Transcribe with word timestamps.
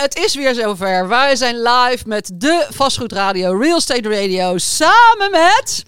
het 0.00 0.16
is 0.16 0.34
weer 0.34 0.54
zover. 0.54 1.08
Wij 1.08 1.36
zijn 1.36 1.62
live 1.62 2.02
met 2.06 2.30
de 2.34 2.66
vastgoedradio, 2.70 3.58
Real 3.58 3.76
Estate 3.76 4.08
Radio, 4.08 4.58
samen 4.58 5.30
met... 5.30 5.84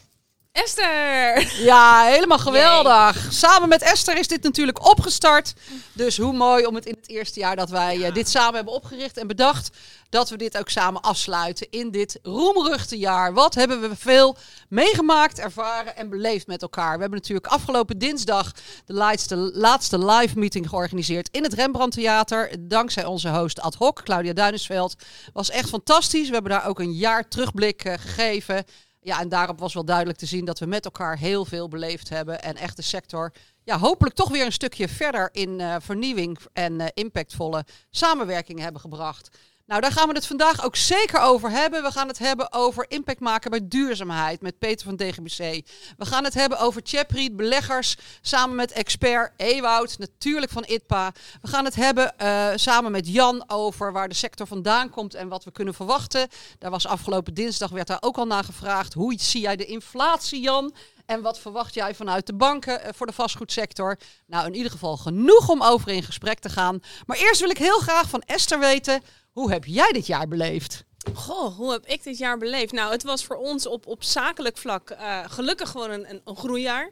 Esther! 0.52 1.52
Ja, 1.64 2.04
helemaal 2.04 2.38
geweldig. 2.38 3.26
Samen 3.32 3.68
met 3.68 3.82
Esther 3.82 4.18
is 4.18 4.28
dit 4.28 4.42
natuurlijk 4.42 4.88
opgestart. 4.88 5.54
Dus 5.92 6.16
hoe 6.16 6.32
mooi 6.32 6.66
om 6.66 6.74
het 6.74 6.86
in 6.86 6.94
het 6.94 7.08
eerste 7.08 7.40
jaar 7.40 7.56
dat 7.56 7.70
wij 7.70 8.04
eh, 8.04 8.14
dit 8.14 8.28
samen 8.28 8.54
hebben 8.54 8.74
opgericht 8.74 9.16
en 9.16 9.26
bedacht, 9.26 9.70
dat 10.08 10.30
we 10.30 10.36
dit 10.36 10.58
ook 10.58 10.68
samen 10.68 11.00
afsluiten 11.00 11.66
in 11.70 11.90
dit 11.90 12.18
roemruchte 12.22 12.98
jaar. 12.98 13.32
Wat 13.32 13.54
hebben 13.54 13.80
we 13.80 13.96
veel 13.96 14.36
meegemaakt, 14.68 15.38
ervaren 15.38 15.96
en 15.96 16.08
beleefd 16.08 16.46
met 16.46 16.62
elkaar. 16.62 16.94
We 16.94 17.00
hebben 17.00 17.18
natuurlijk 17.18 17.46
afgelopen 17.46 17.98
dinsdag 17.98 18.52
de 18.84 18.94
laatste, 18.94 19.36
laatste 19.36 20.04
live 20.04 20.38
meeting 20.38 20.68
georganiseerd 20.68 21.28
in 21.30 21.42
het 21.42 21.54
Rembrandt 21.54 21.94
Theater. 21.94 22.56
Dankzij 22.60 23.04
onze 23.04 23.28
host 23.28 23.60
ad 23.60 23.74
hoc, 23.74 24.02
Claudia 24.02 24.32
Duinesveld. 24.32 24.94
Was 25.32 25.50
echt 25.50 25.68
fantastisch. 25.68 26.26
We 26.26 26.34
hebben 26.34 26.52
daar 26.52 26.66
ook 26.66 26.78
een 26.78 26.94
jaar 26.94 27.28
terugblik 27.28 27.84
uh, 27.84 27.94
gegeven. 27.98 28.64
Ja, 29.04 29.20
en 29.20 29.28
daarop 29.28 29.58
was 29.58 29.74
wel 29.74 29.84
duidelijk 29.84 30.18
te 30.18 30.26
zien 30.26 30.44
dat 30.44 30.58
we 30.58 30.66
met 30.66 30.84
elkaar 30.84 31.18
heel 31.18 31.44
veel 31.44 31.68
beleefd 31.68 32.08
hebben. 32.08 32.42
En 32.42 32.56
echt 32.56 32.76
de 32.76 32.82
sector 32.82 33.32
ja, 33.64 33.78
hopelijk 33.78 34.14
toch 34.14 34.28
weer 34.28 34.44
een 34.44 34.52
stukje 34.52 34.88
verder 34.88 35.28
in 35.32 35.58
uh, 35.58 35.76
vernieuwing 35.80 36.38
en 36.52 36.80
uh, 36.80 36.86
impactvolle 36.94 37.64
samenwerking 37.90 38.58
hebben 38.58 38.80
gebracht. 38.80 39.38
Nou, 39.66 39.80
daar 39.80 39.92
gaan 39.92 40.08
we 40.08 40.14
het 40.14 40.26
vandaag 40.26 40.64
ook 40.64 40.76
zeker 40.76 41.20
over 41.20 41.50
hebben. 41.50 41.82
We 41.82 41.90
gaan 41.90 42.08
het 42.08 42.18
hebben 42.18 42.52
over 42.52 42.84
impact 42.88 43.20
maken 43.20 43.50
bij 43.50 43.68
duurzaamheid 43.68 44.40
met 44.40 44.58
Peter 44.58 44.86
van 44.86 44.96
DGBC. 44.96 45.66
We 45.96 46.06
gaan 46.06 46.24
het 46.24 46.34
hebben 46.34 46.58
over 46.58 46.80
Chapriet, 46.84 47.36
beleggers, 47.36 47.96
samen 48.20 48.56
met 48.56 48.72
expert 48.72 49.32
Ewoud, 49.36 49.98
natuurlijk 49.98 50.52
van 50.52 50.64
ITPA. 50.66 51.12
We 51.42 51.48
gaan 51.48 51.64
het 51.64 51.74
hebben 51.74 52.14
uh, 52.22 52.48
samen 52.54 52.90
met 52.90 53.08
Jan 53.08 53.44
over 53.46 53.92
waar 53.92 54.08
de 54.08 54.14
sector 54.14 54.46
vandaan 54.46 54.90
komt 54.90 55.14
en 55.14 55.28
wat 55.28 55.44
we 55.44 55.52
kunnen 55.52 55.74
verwachten. 55.74 56.28
Daar 56.58 56.70
was 56.70 56.86
afgelopen 56.86 57.34
dinsdag, 57.34 57.70
werd 57.70 57.86
daar 57.86 58.02
ook 58.02 58.16
al 58.16 58.26
naar 58.26 58.44
gevraagd. 58.44 58.92
Hoe 58.92 59.14
zie 59.18 59.40
jij 59.40 59.56
de 59.56 59.66
inflatie, 59.66 60.40
Jan? 60.40 60.74
En 61.06 61.22
wat 61.22 61.38
verwacht 61.38 61.74
jij 61.74 61.94
vanuit 61.94 62.26
de 62.26 62.34
banken 62.34 62.94
voor 62.94 63.06
de 63.06 63.12
vastgoedsector? 63.12 63.98
Nou, 64.26 64.46
in 64.46 64.54
ieder 64.54 64.70
geval 64.70 64.96
genoeg 64.96 65.48
om 65.48 65.62
over 65.62 65.88
in 65.88 66.02
gesprek 66.02 66.38
te 66.38 66.48
gaan. 66.48 66.82
Maar 67.06 67.16
eerst 67.16 67.40
wil 67.40 67.50
ik 67.50 67.58
heel 67.58 67.78
graag 67.78 68.08
van 68.08 68.20
Esther 68.20 68.58
weten... 68.58 69.02
Hoe 69.32 69.52
heb 69.52 69.64
jij 69.64 69.92
dit 69.92 70.06
jaar 70.06 70.28
beleefd? 70.28 70.84
Goh, 71.14 71.56
hoe 71.56 71.72
heb 71.72 71.86
ik 71.86 72.02
dit 72.02 72.18
jaar 72.18 72.38
beleefd? 72.38 72.72
Nou, 72.72 72.92
het 72.92 73.02
was 73.02 73.24
voor 73.24 73.36
ons 73.36 73.66
op, 73.66 73.86
op 73.86 74.02
zakelijk 74.02 74.56
vlak 74.56 74.90
uh, 74.90 75.24
gelukkig 75.26 75.70
gewoon 75.70 75.90
een, 75.90 76.10
een, 76.10 76.20
een 76.24 76.36
groeijaar. 76.36 76.90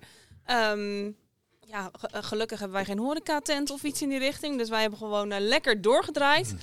Um, 0.73 1.17
ja, 1.61 1.91
gelukkig 2.13 2.59
hebben 2.59 2.77
wij 2.77 2.87
geen 2.87 2.99
horecatent 2.99 3.71
of 3.71 3.83
iets 3.83 4.03
in 4.03 4.09
die 4.09 4.19
richting. 4.19 4.59
Dus 4.59 4.69
wij 4.69 4.81
hebben 4.81 4.99
gewoon 4.99 5.33
uh, 5.33 5.39
lekker 5.39 5.83
doorgedraaid. 5.83 6.55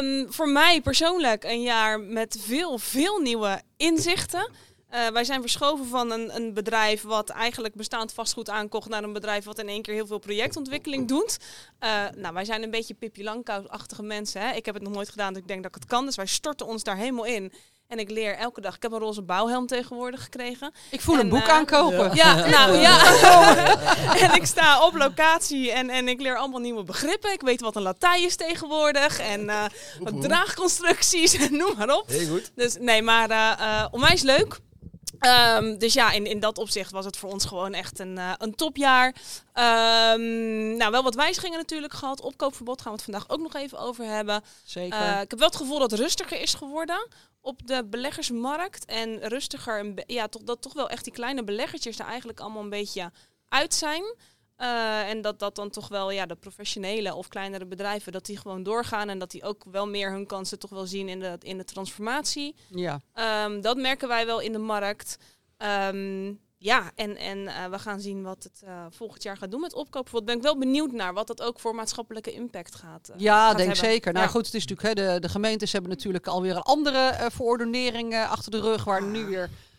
Um, 0.00 0.32
voor 0.32 0.48
mij 0.48 0.80
persoonlijk 0.80 1.44
een 1.44 1.62
jaar 1.62 2.00
met 2.00 2.36
veel, 2.40 2.78
veel 2.78 3.18
nieuwe 3.18 3.62
inzichten. 3.76 4.50
Uh, 4.94 5.08
wij 5.08 5.24
zijn 5.24 5.40
verschoven 5.40 5.86
van 5.86 6.10
een, 6.10 6.36
een, 6.36 6.54
bedrijf 6.54 7.02
wat 7.02 7.28
eigenlijk 7.28 7.74
bestaand 7.74 8.12
vastgoed 8.12 8.50
aankocht 8.50 8.88
naar 8.88 9.02
een 9.02 9.12
bedrijf 9.12 9.44
wat 9.44 9.58
in 9.58 9.68
één 9.68 9.82
keer 9.82 9.94
heel 9.94 10.06
veel 10.06 10.18
projectontwikkeling 10.18 11.08
doet. 11.08 11.38
Uh, 11.80 11.90
nou, 12.16 12.34
wij 12.34 12.44
zijn 12.44 12.62
een 12.62 12.70
beetje 12.70 12.94
Pippi 12.94 13.24
Langkous-achtige 13.24 14.02
mensen. 14.02 14.40
Hè? 14.40 14.54
Ik 14.54 14.66
heb 14.66 14.74
het 14.74 14.82
nog 14.84 14.92
nooit 14.92 15.08
gedaan, 15.08 15.32
dus 15.32 15.42
ik 15.42 15.48
denk 15.48 15.62
dat 15.62 15.74
ik 15.74 15.80
het 15.80 15.90
kan. 15.90 16.04
Dus 16.04 16.16
wij 16.16 16.26
storten 16.26 16.66
ons 16.66 16.82
daar 16.82 16.96
helemaal 16.96 17.24
in. 17.24 17.52
En 17.88 17.98
ik 17.98 18.10
leer 18.10 18.36
elke 18.36 18.60
dag. 18.60 18.76
Ik 18.76 18.82
heb 18.82 18.92
een 18.92 18.98
roze 18.98 19.22
bouwhelm 19.22 19.66
tegenwoordig 19.66 20.22
gekregen. 20.22 20.72
Ik 20.90 21.00
voel 21.00 21.14
en, 21.14 21.20
een 21.20 21.28
boek 21.28 21.46
uh, 21.46 21.48
aankopen. 21.48 22.14
Ja, 22.14 22.36
ja 22.36 22.46
nou 22.46 22.76
ja. 22.76 22.98
en 24.24 24.34
ik 24.34 24.46
sta 24.46 24.86
op 24.86 24.94
locatie 24.94 25.72
en, 25.72 25.90
en 25.90 26.08
ik 26.08 26.20
leer 26.20 26.36
allemaal 26.36 26.60
nieuwe 26.60 26.82
begrippen. 26.82 27.32
Ik 27.32 27.40
weet 27.40 27.60
wat 27.60 27.76
een 27.76 27.82
latij 27.82 28.22
is 28.22 28.36
tegenwoordig. 28.36 29.18
En 29.18 29.40
uh, 29.40 29.64
wat 30.00 30.22
draagconstructies 30.22 31.34
en 31.34 31.56
noem 31.56 31.74
maar 31.76 31.96
op. 31.96 32.08
Heel 32.08 32.28
goed. 32.28 32.50
Dus 32.54 32.76
nee, 32.80 33.02
maar 33.02 33.30
uh, 33.30 33.86
onwijs 33.90 34.22
leuk. 34.22 34.60
Um, 35.24 35.78
dus 35.78 35.92
ja, 35.92 36.10
in, 36.10 36.26
in 36.26 36.40
dat 36.40 36.58
opzicht 36.58 36.90
was 36.90 37.04
het 37.04 37.16
voor 37.16 37.30
ons 37.30 37.44
gewoon 37.44 37.74
echt 37.74 37.98
een, 37.98 38.16
uh, 38.16 38.32
een 38.38 38.54
topjaar. 38.54 39.06
Um, 40.14 40.76
nou, 40.76 40.90
wel 40.90 41.02
wat 41.02 41.14
wijzigingen 41.14 41.58
natuurlijk 41.58 41.92
gehad. 41.92 42.20
Opkoopverbod 42.20 42.80
gaan 42.80 42.92
we 42.92 42.96
het 42.96 43.10
vandaag 43.10 43.28
ook 43.28 43.40
nog 43.40 43.54
even 43.54 43.78
over 43.78 44.04
hebben. 44.04 44.42
Zeker. 44.64 45.00
Uh, 45.00 45.20
ik 45.20 45.30
heb 45.30 45.38
wel 45.38 45.48
het 45.48 45.56
gevoel 45.56 45.78
dat 45.78 45.90
het 45.90 46.00
rustiger 46.00 46.40
is 46.40 46.54
geworden 46.54 47.08
op 47.40 47.66
de 47.66 47.84
beleggersmarkt. 47.84 48.84
En 48.84 49.28
rustiger, 49.28 49.92
ja, 50.06 50.28
toch, 50.28 50.42
dat 50.42 50.62
toch 50.62 50.72
wel 50.72 50.88
echt 50.88 51.04
die 51.04 51.12
kleine 51.12 51.44
beleggertjes 51.44 51.98
er 51.98 52.06
eigenlijk 52.06 52.40
allemaal 52.40 52.62
een 52.62 52.70
beetje 52.70 53.12
uit 53.48 53.74
zijn. 53.74 54.04
Uh, 54.58 55.08
en 55.08 55.22
dat 55.22 55.38
dat 55.38 55.56
dan 55.56 55.70
toch 55.70 55.88
wel 55.88 56.10
ja, 56.10 56.26
de 56.26 56.34
professionele 56.34 57.14
of 57.14 57.28
kleinere 57.28 57.66
bedrijven, 57.66 58.12
dat 58.12 58.26
die 58.26 58.36
gewoon 58.36 58.62
doorgaan 58.62 59.08
en 59.08 59.18
dat 59.18 59.30
die 59.30 59.42
ook 59.44 59.64
wel 59.70 59.88
meer 59.88 60.10
hun 60.10 60.26
kansen 60.26 60.58
toch 60.58 60.70
wel 60.70 60.86
zien 60.86 61.08
in 61.08 61.20
de, 61.20 61.36
in 61.40 61.56
de 61.56 61.64
transformatie. 61.64 62.54
Ja. 62.68 63.00
Um, 63.44 63.60
dat 63.60 63.76
merken 63.76 64.08
wij 64.08 64.26
wel 64.26 64.40
in 64.40 64.52
de 64.52 64.58
markt. 64.58 65.18
Um, 65.88 66.40
ja, 66.58 66.90
en, 66.94 67.16
en 67.16 67.38
uh, 67.38 67.64
we 67.70 67.78
gaan 67.78 68.00
zien 68.00 68.22
wat 68.22 68.42
het 68.42 68.60
uh, 68.64 68.86
volgend 68.90 69.22
jaar 69.22 69.36
gaat 69.36 69.50
doen 69.50 69.60
met 69.60 69.74
opkoop. 69.74 70.20
Ben 70.24 70.36
ik 70.36 70.42
wel 70.42 70.58
benieuwd 70.58 70.92
naar 70.92 71.14
wat 71.14 71.26
dat 71.26 71.42
ook 71.42 71.60
voor 71.60 71.74
maatschappelijke 71.74 72.32
impact 72.32 72.74
gaat. 72.74 73.10
Uh, 73.10 73.16
ja, 73.18 73.46
gaat 73.46 73.56
denk 73.56 73.68
hebben. 73.68 73.90
zeker. 73.90 74.12
Nou 74.12 74.24
Ja. 74.24 74.30
goed, 74.30 74.46
het 74.46 74.54
is 74.54 74.66
natuurlijk, 74.66 74.98
hè, 74.98 75.12
de, 75.12 75.20
de 75.20 75.28
gemeentes 75.28 75.72
hebben 75.72 75.90
natuurlijk 75.90 76.26
alweer 76.26 76.56
een 76.56 76.62
andere 76.62 77.28
verordenering 77.32 78.12
uh, 78.12 78.30
achter 78.30 78.50
de 78.50 78.60
rug, 78.60 78.84
waar 78.84 79.02
nu 79.02 79.24
weer 79.24 79.42
kantering, 79.42 79.73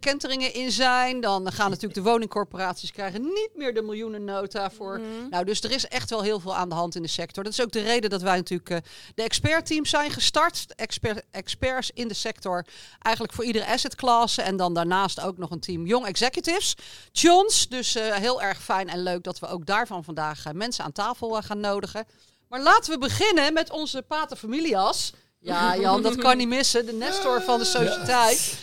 kenteringen 0.00 0.54
in 0.54 0.72
zijn. 0.72 1.20
Dan 1.20 1.52
gaan 1.52 1.70
natuurlijk 1.70 2.04
de 2.04 2.10
woningcorporaties 2.10 2.92
krijgen 2.92 3.22
niet 3.22 3.50
meer 3.54 3.74
de 3.74 3.82
miljoenennota 3.82 4.70
voor. 4.70 4.98
Mhm. 4.98 5.28
Nou, 5.30 5.44
dus 5.44 5.62
er 5.62 5.70
is 5.70 5.86
echt 5.86 6.10
wel 6.10 6.22
heel 6.22 6.40
veel 6.40 6.56
aan 6.56 6.68
de 6.68 6.74
hand 6.74 6.94
in 6.94 7.02
de 7.02 7.08
sector. 7.08 7.44
Dat 7.44 7.52
is 7.52 7.60
ook 7.60 7.72
de 7.72 7.82
reden 7.82 8.10
dat 8.10 8.22
wij 8.22 8.36
natuurlijk 8.36 8.70
uh, 8.70 8.78
de 9.14 9.22
expertteams 9.22 9.90
zijn 9.90 10.10
gestart. 10.10 10.74
Exper 10.74 11.22
experts 11.30 11.90
in 11.94 12.08
de 12.08 12.14
sector, 12.14 12.66
eigenlijk 13.02 13.34
voor 13.34 13.44
iedere 13.44 13.66
asset 13.66 13.94
klasse. 13.94 14.42
En 14.42 14.56
dan 14.56 14.74
daarnaast 14.74 15.20
ook 15.20 15.38
nog 15.38 15.50
een 15.50 15.60
team 15.60 15.86
Young 15.86 16.06
Executives. 16.06 16.74
Johns, 17.12 17.68
dus 17.68 17.96
uh, 17.96 18.14
heel 18.14 18.42
erg 18.42 18.62
fijn 18.62 18.88
en 18.88 19.02
leuk 19.02 19.22
dat 19.22 19.38
we 19.38 19.46
ook 19.46 19.66
daarvan 19.66 20.04
vandaag 20.04 20.46
uh, 20.46 20.52
mensen 20.52 20.84
aan 20.84 20.92
tafel 20.92 21.42
gaan 21.42 21.60
nodigen. 21.60 22.06
Maar 22.48 22.62
laten 22.62 22.92
we 22.92 22.98
beginnen 22.98 23.52
met 23.52 23.70
onze 23.70 24.02
pater 24.02 24.36
familias. 24.36 25.12
Ja, 25.40 25.76
Jan, 25.76 26.02
dat 26.02 26.16
kan 26.16 26.36
niet 26.36 26.48
missen. 26.48 26.86
De 26.86 26.92
Nestor 26.92 27.42
van 27.42 27.58
de 27.58 27.64
sociëteit. 27.64 28.58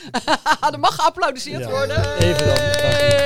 Ja. 0.59 0.71
er 0.73 0.79
mag 0.79 0.95
geapplaudiseerd 0.95 1.63
ja. 1.63 1.69
worden. 1.69 2.17
Even 2.17 2.45
dan. 2.45 2.55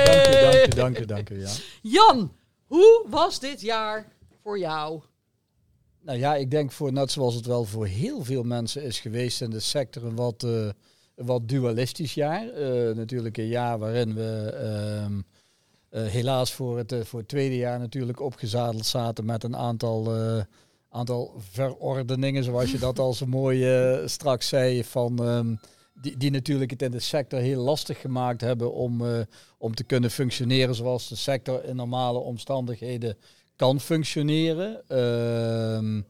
Dank 0.04 0.26
u, 0.26 0.40
dank 0.40 0.66
u, 0.66 0.74
dank 0.74 0.98
u, 0.98 1.04
dank 1.04 1.30
u. 1.30 1.40
Ja. 1.40 1.50
Jan, 1.82 2.32
hoe 2.66 3.04
was 3.08 3.40
dit 3.40 3.60
jaar 3.60 4.06
voor 4.42 4.58
jou? 4.58 5.00
Nou 6.02 6.18
ja, 6.18 6.34
ik 6.34 6.50
denk 6.50 6.72
voor 6.72 6.92
net 6.92 7.10
zoals 7.10 7.34
het 7.34 7.46
wel 7.46 7.64
voor 7.64 7.86
heel 7.86 8.24
veel 8.24 8.42
mensen 8.42 8.82
is 8.82 9.00
geweest 9.00 9.40
in 9.40 9.50
de 9.50 9.60
sector 9.60 10.04
een 10.04 10.16
wat, 10.16 10.42
uh, 10.42 10.50
een 11.14 11.26
wat 11.26 11.48
dualistisch 11.48 12.14
jaar. 12.14 12.58
Uh, 12.58 12.94
natuurlijk 12.94 13.36
een 13.36 13.48
jaar 13.48 13.78
waarin 13.78 14.14
we 14.14 14.54
uh, 15.92 16.02
uh, 16.02 16.08
helaas 16.08 16.52
voor 16.52 16.78
het, 16.78 16.92
uh, 16.92 17.00
voor 17.00 17.18
het 17.18 17.28
tweede 17.28 17.56
jaar 17.56 17.78
natuurlijk 17.78 18.20
opgezadeld 18.20 18.86
zaten 18.86 19.24
met 19.24 19.44
een 19.44 19.56
aantal 19.56 20.16
uh, 20.16 20.42
aantal 20.90 21.34
verordeningen, 21.38 22.44
zoals 22.44 22.70
je 22.70 22.78
dat 22.78 22.98
al 22.98 23.12
zo 23.12 23.26
mooi 23.26 23.90
uh, 24.00 24.06
straks 24.06 24.48
zei, 24.48 24.84
van, 24.84 25.28
um, 25.28 25.60
die, 25.94 26.16
die 26.16 26.30
natuurlijk 26.30 26.70
het 26.70 26.82
in 26.82 26.90
de 26.90 27.00
sector 27.00 27.40
heel 27.40 27.62
lastig 27.62 28.00
gemaakt 28.00 28.40
hebben 28.40 28.72
om, 28.72 29.00
uh, 29.00 29.20
om 29.58 29.74
te 29.74 29.84
kunnen 29.84 30.10
functioneren 30.10 30.74
zoals 30.74 31.08
de 31.08 31.16
sector 31.16 31.64
in 31.64 31.76
normale 31.76 32.18
omstandigheden 32.18 33.16
kan 33.56 33.80
functioneren. 33.80 34.82
Uh, 34.88 36.02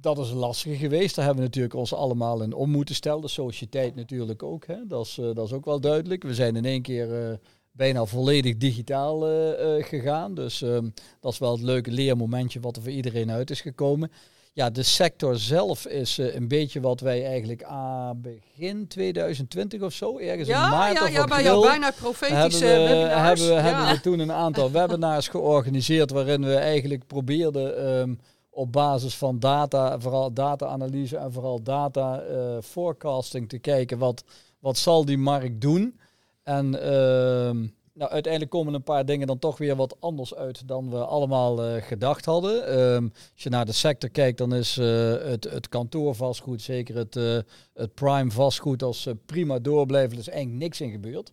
dat 0.00 0.18
is 0.18 0.30
lastig 0.30 0.78
geweest. 0.78 1.14
Daar 1.14 1.24
hebben 1.24 1.42
we 1.42 1.48
natuurlijk 1.48 1.74
ons 1.74 1.94
allemaal 1.94 2.42
in 2.42 2.52
om 2.52 2.70
moeten 2.70 2.94
stellen. 2.94 3.20
De 3.20 3.28
sociëteit 3.28 3.94
natuurlijk 3.94 4.42
ook. 4.42 4.66
Hè? 4.66 4.86
Dat, 4.86 5.06
is, 5.06 5.18
uh, 5.18 5.34
dat 5.34 5.46
is 5.46 5.52
ook 5.52 5.64
wel 5.64 5.80
duidelijk. 5.80 6.22
We 6.22 6.34
zijn 6.34 6.56
in 6.56 6.64
één 6.64 6.82
keer 6.82 7.38
bijna 7.76 8.04
volledig 8.04 8.56
digitaal 8.56 9.30
uh, 9.30 9.48
uh, 9.48 9.84
gegaan. 9.84 10.34
Dus 10.34 10.60
um, 10.60 10.94
dat 11.20 11.32
is 11.32 11.38
wel 11.38 11.52
het 11.52 11.62
leuke 11.62 11.90
leermomentje 11.90 12.60
wat 12.60 12.76
er 12.76 12.82
voor 12.82 12.90
iedereen 12.90 13.30
uit 13.30 13.50
is 13.50 13.60
gekomen. 13.60 14.10
Ja, 14.52 14.70
de 14.70 14.82
sector 14.82 15.38
zelf 15.38 15.86
is 15.86 16.18
uh, 16.18 16.34
een 16.34 16.48
beetje 16.48 16.80
wat 16.80 17.00
wij 17.00 17.26
eigenlijk 17.26 17.62
aan 17.62 18.20
begin 18.20 18.88
2020 18.88 19.82
of 19.82 19.92
zo, 19.92 20.18
ergens 20.18 20.48
ja, 20.48 20.64
in 20.64 20.70
maart 20.70 20.96
ja, 20.96 21.04
of 21.04 21.10
ja, 21.10 21.20
april, 21.20 21.36
bij 21.36 21.44
jou 21.44 21.66
bijna 21.66 21.90
profetische 21.90 22.64
hebben 22.64 22.88
we, 22.88 22.94
webinars. 22.94 23.40
Hebben, 23.40 23.46
we, 23.46 23.54
ja. 23.54 23.60
hebben 23.60 23.94
we 23.94 24.00
toen 24.00 24.18
een 24.18 24.32
aantal 24.32 24.70
webinars 24.80 25.28
georganiseerd 25.28 26.10
waarin 26.10 26.44
we 26.44 26.54
eigenlijk 26.54 27.06
probeerden 27.06 27.96
um, 27.98 28.20
op 28.50 28.72
basis 28.72 29.14
van 29.14 29.38
data, 29.38 30.00
vooral 30.00 30.32
data-analyse 30.32 31.16
en 31.16 31.32
vooral 31.32 31.62
data 31.62 32.22
forecasting 32.62 33.48
te 33.48 33.58
kijken 33.58 33.98
wat, 33.98 34.24
wat 34.58 34.76
zal 34.76 35.04
die 35.04 35.18
markt 35.18 35.60
doen. 35.60 35.98
En 36.44 36.66
uh, 36.74 37.68
nou, 37.92 38.10
uiteindelijk 38.10 38.50
komen 38.50 38.74
een 38.74 38.82
paar 38.82 39.04
dingen 39.04 39.26
dan 39.26 39.38
toch 39.38 39.58
weer 39.58 39.76
wat 39.76 39.96
anders 40.00 40.34
uit 40.34 40.68
dan 40.68 40.90
we 40.90 41.04
allemaal 41.04 41.68
uh, 41.68 41.82
gedacht 41.82 42.24
hadden. 42.24 42.78
Um, 42.80 43.12
als 43.32 43.42
je 43.42 43.50
naar 43.50 43.66
de 43.66 43.72
sector 43.72 44.10
kijkt, 44.10 44.38
dan 44.38 44.54
is 44.54 44.78
uh, 44.78 44.86
het, 45.22 45.44
het 45.44 45.68
kantoorvastgoed, 45.68 46.62
zeker 46.62 46.96
het, 46.96 47.16
uh, 47.16 47.38
het 47.74 47.94
prime 47.94 48.30
vastgoed, 48.30 48.82
als 48.82 49.08
prima 49.26 49.58
doorblijven. 49.58 50.18
Is 50.18 50.28
eigenlijk 50.28 50.62
niks 50.62 50.80
in 50.80 50.90
gebeurd. 50.90 51.32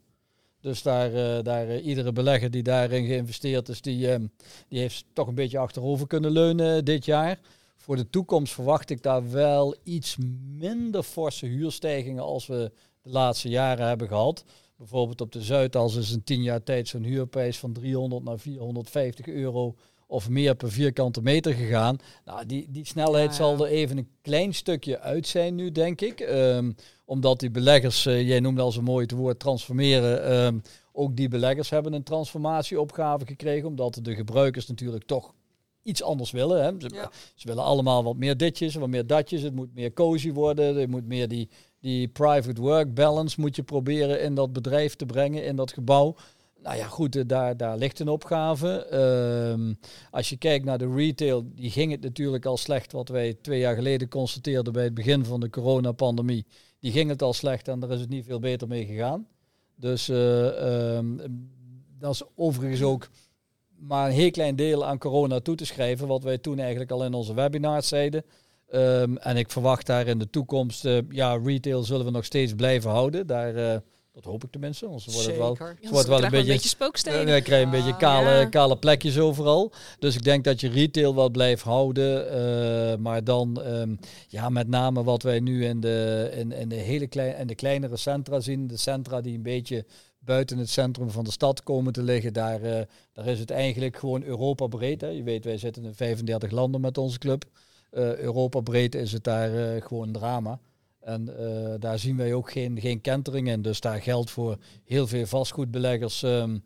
Dus 0.59 0.81
daar, 0.81 1.43
daar 1.43 1.79
iedere 1.79 2.11
belegger 2.11 2.51
die 2.51 2.63
daarin 2.63 3.05
geïnvesteerd 3.05 3.69
is, 3.69 3.81
die, 3.81 4.11
um, 4.11 4.31
die 4.67 4.79
heeft 4.79 5.05
toch 5.13 5.27
een 5.27 5.35
beetje 5.35 5.57
achterover 5.57 6.07
kunnen 6.07 6.31
leunen 6.31 6.85
dit 6.85 7.05
jaar. 7.05 7.39
voor 7.75 7.95
de 7.95 8.09
toekomst 8.09 8.53
verwacht 8.53 8.89
ik 8.89 9.03
daar 9.03 9.31
wel 9.31 9.75
iets 9.83 10.17
minder 10.57 11.03
forse 11.03 11.45
huurstijgingen 11.45 12.23
als 12.23 12.47
we 12.47 12.71
de 13.01 13.09
laatste 13.09 13.49
jaren 13.49 13.87
hebben 13.87 14.07
gehad. 14.07 14.43
Bijvoorbeeld 14.81 15.21
op 15.21 15.31
de 15.31 15.41
Zuidas 15.41 15.95
is 15.95 16.11
in 16.11 16.23
tien 16.23 16.41
jaar 16.41 16.63
tijd 16.63 16.87
zo'n 16.87 17.03
huurprijs 17.03 17.59
van 17.59 17.73
300 17.73 18.23
naar 18.23 18.39
450 18.39 19.27
euro 19.27 19.75
of 20.07 20.29
meer 20.29 20.55
per 20.55 20.71
vierkante 20.71 21.21
meter 21.21 21.53
gegaan. 21.53 21.97
Nou, 22.25 22.45
die, 22.45 22.67
die 22.69 22.85
snelheid 22.85 23.23
Ja, 23.25 23.29
ja. 23.31 23.35
zal 23.55 23.65
er 23.65 23.71
even 23.71 23.97
een 23.97 24.07
klein 24.21 24.53
stukje 24.53 24.99
uit 24.99 25.27
zijn 25.27 25.55
nu, 25.55 25.71
denk 25.71 26.01
ik. 26.01 26.19
Ehm, 26.19 26.71
omdat 27.05 27.39
die 27.39 27.51
beleggers, 27.51 28.05
eh, 28.05 28.27
jij 28.27 28.39
noemde 28.39 28.61
al 28.61 28.71
zo 28.71 28.81
mooi 28.81 29.01
het 29.03 29.11
woord 29.11 29.39
transformeren, 29.39 30.23
ehm, 30.25 30.59
ook 30.91 31.15
die 31.15 31.27
beleggers 31.27 31.69
hebben 31.69 31.93
een 31.93 32.03
transformatieopgave 32.03 33.25
gekregen, 33.25 33.67
omdat 33.67 33.99
de 34.01 34.15
gebruikers 34.15 34.67
natuurlijk 34.67 35.05
toch 35.05 35.33
iets 35.83 36.03
anders 36.03 36.31
willen. 36.31 36.63
Hè. 36.63 36.71
Ze, 36.79 36.89
Ja. 36.93 37.11
ze 37.35 37.47
willen 37.47 37.63
allemaal 37.63 38.03
wat 38.03 38.15
meer 38.17 38.37
ditjes, 38.37 38.75
wat 38.75 38.89
meer 38.89 39.07
datjes. 39.07 39.41
Het 39.41 39.55
moet 39.55 39.73
meer 39.73 39.93
cozy 39.93 40.31
worden. 40.31 40.77
Er 40.77 40.89
moet 40.89 41.05
meer 41.05 41.27
die, 41.27 41.49
die 41.81 42.07
private 42.07 42.61
work 42.61 42.93
balance 42.93 43.41
moet 43.41 43.55
je 43.55 43.63
proberen 43.63 44.21
in 44.21 44.35
dat 44.35 44.53
bedrijf 44.53 44.95
te 44.95 45.05
brengen, 45.05 45.45
in 45.45 45.55
dat 45.55 45.73
gebouw. 45.73 46.15
Nou 46.63 46.77
ja, 46.77 46.87
goed, 46.87 47.15
eh, 47.15 47.23
daar, 47.27 47.57
daar 47.57 47.77
ligt 47.77 47.99
een 47.99 48.07
opgave. 48.07 48.85
Ehm, 48.85 49.73
als 50.11 50.29
je 50.29 50.37
kijkt 50.37 50.65
naar 50.65 50.77
de 50.77 50.93
retail, 50.93 51.45
die 51.55 51.71
ging 51.71 51.91
het 51.91 52.01
natuurlijk 52.01 52.45
al 52.45 52.57
slecht, 52.57 52.91
wat 52.91 53.09
wij 53.09 53.33
twee 53.33 53.59
jaar 53.59 53.75
geleden 53.75 54.07
constateerden 54.07 54.73
bij 54.73 54.83
het 54.83 54.93
begin 54.93 55.25
van 55.25 55.39
de 55.39 55.49
coronapandemie. 55.49 56.45
Die 56.79 56.91
ging 56.91 57.09
het 57.09 57.21
al 57.21 57.33
slecht 57.33 57.67
en 57.67 57.79
daar 57.79 57.91
is 57.91 57.99
het 57.99 58.09
niet 58.09 58.25
veel 58.25 58.39
beter 58.39 58.67
mee 58.67 58.85
gegaan. 58.85 59.27
Dus 59.75 60.09
eh, 60.09 60.95
ehm, 60.97 61.17
dat 61.99 62.13
is 62.13 62.23
overigens 62.35 62.81
ook 62.81 63.09
maar 63.77 64.07
een 64.07 64.13
heel 64.13 64.31
klein 64.31 64.55
deel 64.55 64.85
aan 64.85 64.97
corona 64.97 65.39
toe 65.39 65.55
te 65.55 65.65
schrijven, 65.65 66.07
wat 66.07 66.23
wij 66.23 66.37
toen 66.37 66.59
eigenlijk 66.59 66.91
al 66.91 67.05
in 67.05 67.13
onze 67.13 67.33
webinars 67.33 67.87
zeiden. 67.87 68.23
Ehm, 68.71 69.15
en 69.15 69.37
ik 69.37 69.51
verwacht 69.51 69.85
daar 69.85 70.07
in 70.07 70.17
de 70.17 70.29
toekomst, 70.29 70.85
eh, 70.85 70.97
ja, 71.09 71.39
retail 71.43 71.83
zullen 71.83 72.05
we 72.05 72.11
nog 72.11 72.25
steeds 72.25 72.53
blijven 72.53 72.89
houden. 72.91 73.27
Daar, 73.27 73.55
eh, 73.55 73.77
dat 74.13 74.23
hoop 74.23 74.43
ik 74.43 74.51
tenminste, 74.51 74.85
anders 74.85 75.05
wordt 75.05 75.27
het 75.27 75.37
wel, 75.37 75.57
wordt 75.57 75.59
wel 75.81 75.91
een 75.91 76.03
krijgen 76.05 76.21
we 76.23 76.29
beetje- 76.29 76.51
beetje 76.51 76.69
spooksteden. 76.69 77.25
dan 77.25 77.41
krijg 77.41 77.59
je 77.59 77.65
een 77.65 77.71
beetje 77.83 77.97
kale, 77.97 78.29
ja. 78.29 78.45
kale 78.45 78.77
plekjes 78.77 79.19
overal. 79.19 79.71
Dus 79.99 80.15
ik 80.15 80.23
denk 80.23 80.43
dat 80.43 80.59
je 80.59 80.69
retail 80.69 81.15
wel 81.15 81.29
blijft 81.29 81.63
houden. 81.63 82.29
eh, 82.31 82.97
maar 82.97 83.23
dan, 83.23 83.61
ehm, 83.61 83.95
ja, 84.27 84.49
met 84.49 84.67
name 84.67 85.03
wat 85.03 85.23
wij 85.23 85.39
nu 85.39 85.65
in 85.65 85.79
de, 85.79 86.29
in, 86.35 86.51
in 86.51 86.69
de 86.69 86.75
hele 86.75 87.07
klein, 87.07 87.37
in 87.37 87.47
de 87.47 87.55
kleinere 87.55 87.97
centra 87.97 88.39
zien. 88.39 88.67
De 88.67 88.77
centra 88.77 89.21
die 89.21 89.35
een 89.35 89.43
beetje 89.43 89.85
buiten 90.19 90.57
het 90.57 90.69
centrum 90.69 91.09
van 91.09 91.23
de 91.23 91.31
stad 91.31 91.63
komen 91.63 91.93
te 91.93 92.03
liggen. 92.03 92.33
Daar, 92.33 92.59
daar 93.13 93.25
is 93.27 93.39
het 93.39 93.51
eigenlijk 93.51 93.97
gewoon 93.97 94.23
Europa 94.23 94.67
breed. 94.67 95.01
Hè. 95.01 95.07
Je 95.07 95.23
weet, 95.23 95.45
wij 95.45 95.57
zitten 95.57 95.83
in 95.85 95.93
35 95.95 96.51
landen 96.51 96.81
met 96.81 96.97
onze 96.97 97.17
club. 97.17 97.43
Eh, 97.91 98.17
Europa 98.17 98.59
breed 98.59 98.95
is 98.95 99.11
het 99.11 99.23
daar 99.23 99.75
eh, 99.75 99.81
gewoon 99.81 100.11
drama. 100.11 100.59
En 100.99 101.37
eh, 101.37 101.73
daar 101.79 101.99
zien 101.99 102.17
wij 102.17 102.33
ook 102.33 102.51
geen, 102.51 102.79
geen 102.79 103.01
kentering 103.01 103.47
in. 103.47 103.61
Dus 103.61 103.79
daar 103.79 104.01
geldt 104.01 104.31
voor 104.31 104.57
heel 104.83 105.07
veel 105.07 105.25
vastgoedbeleggers. 105.25 106.23
ehm, 106.23 106.57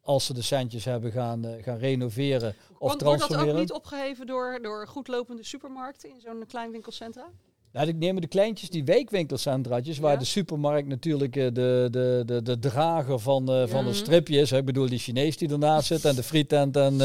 als 0.00 0.26
ze 0.26 0.34
de 0.34 0.42
centjes 0.42 0.84
hebben 0.84 1.12
gaan, 1.12 1.44
gaan 1.62 1.78
renoveren 1.78 2.48
of 2.48 2.54
Kan- 2.78 2.78
Wordt 2.78 2.98
dat 3.00 3.08
ook 3.08 3.16
transformeren. 3.16 3.60
niet 3.60 3.72
opgeheven 3.72 4.26
door, 4.26 4.58
door 4.62 4.86
goedlopende 4.88 5.44
supermarkten 5.44 6.10
in 6.10 6.20
zo'n 6.20 6.44
klein 6.46 6.70
winkelcentra? 6.70 7.30
Nou, 7.72 7.88
ik 7.88 7.96
neem 7.96 8.20
de 8.20 8.26
kleintjes, 8.26 8.70
die 8.70 8.84
wijkwinkelcentraatjes, 8.84 9.98
waar 9.98 10.12
Ja. 10.12 10.18
de 10.18 10.24
supermarkt 10.24 10.88
natuurlijk 10.88 11.36
eh, 11.36 11.44
de, 11.52 11.88
de, 11.90 12.22
de, 12.26 12.42
de 12.42 12.58
drager 12.58 13.18
van, 13.18 13.52
eh, 13.52 13.62
van 13.66 13.84
de 13.84 13.92
stripje 13.94 14.40
is. 14.40 14.52
Ik 14.52 14.64
bedoel, 14.64 14.88
die 14.88 14.98
Chinees 14.98 15.36
die 15.36 15.48
ernaast 15.50 15.86
zit 15.86 16.04
en 16.04 16.14
de 16.14 16.22
frietent 16.22 16.76
en, 16.76 17.00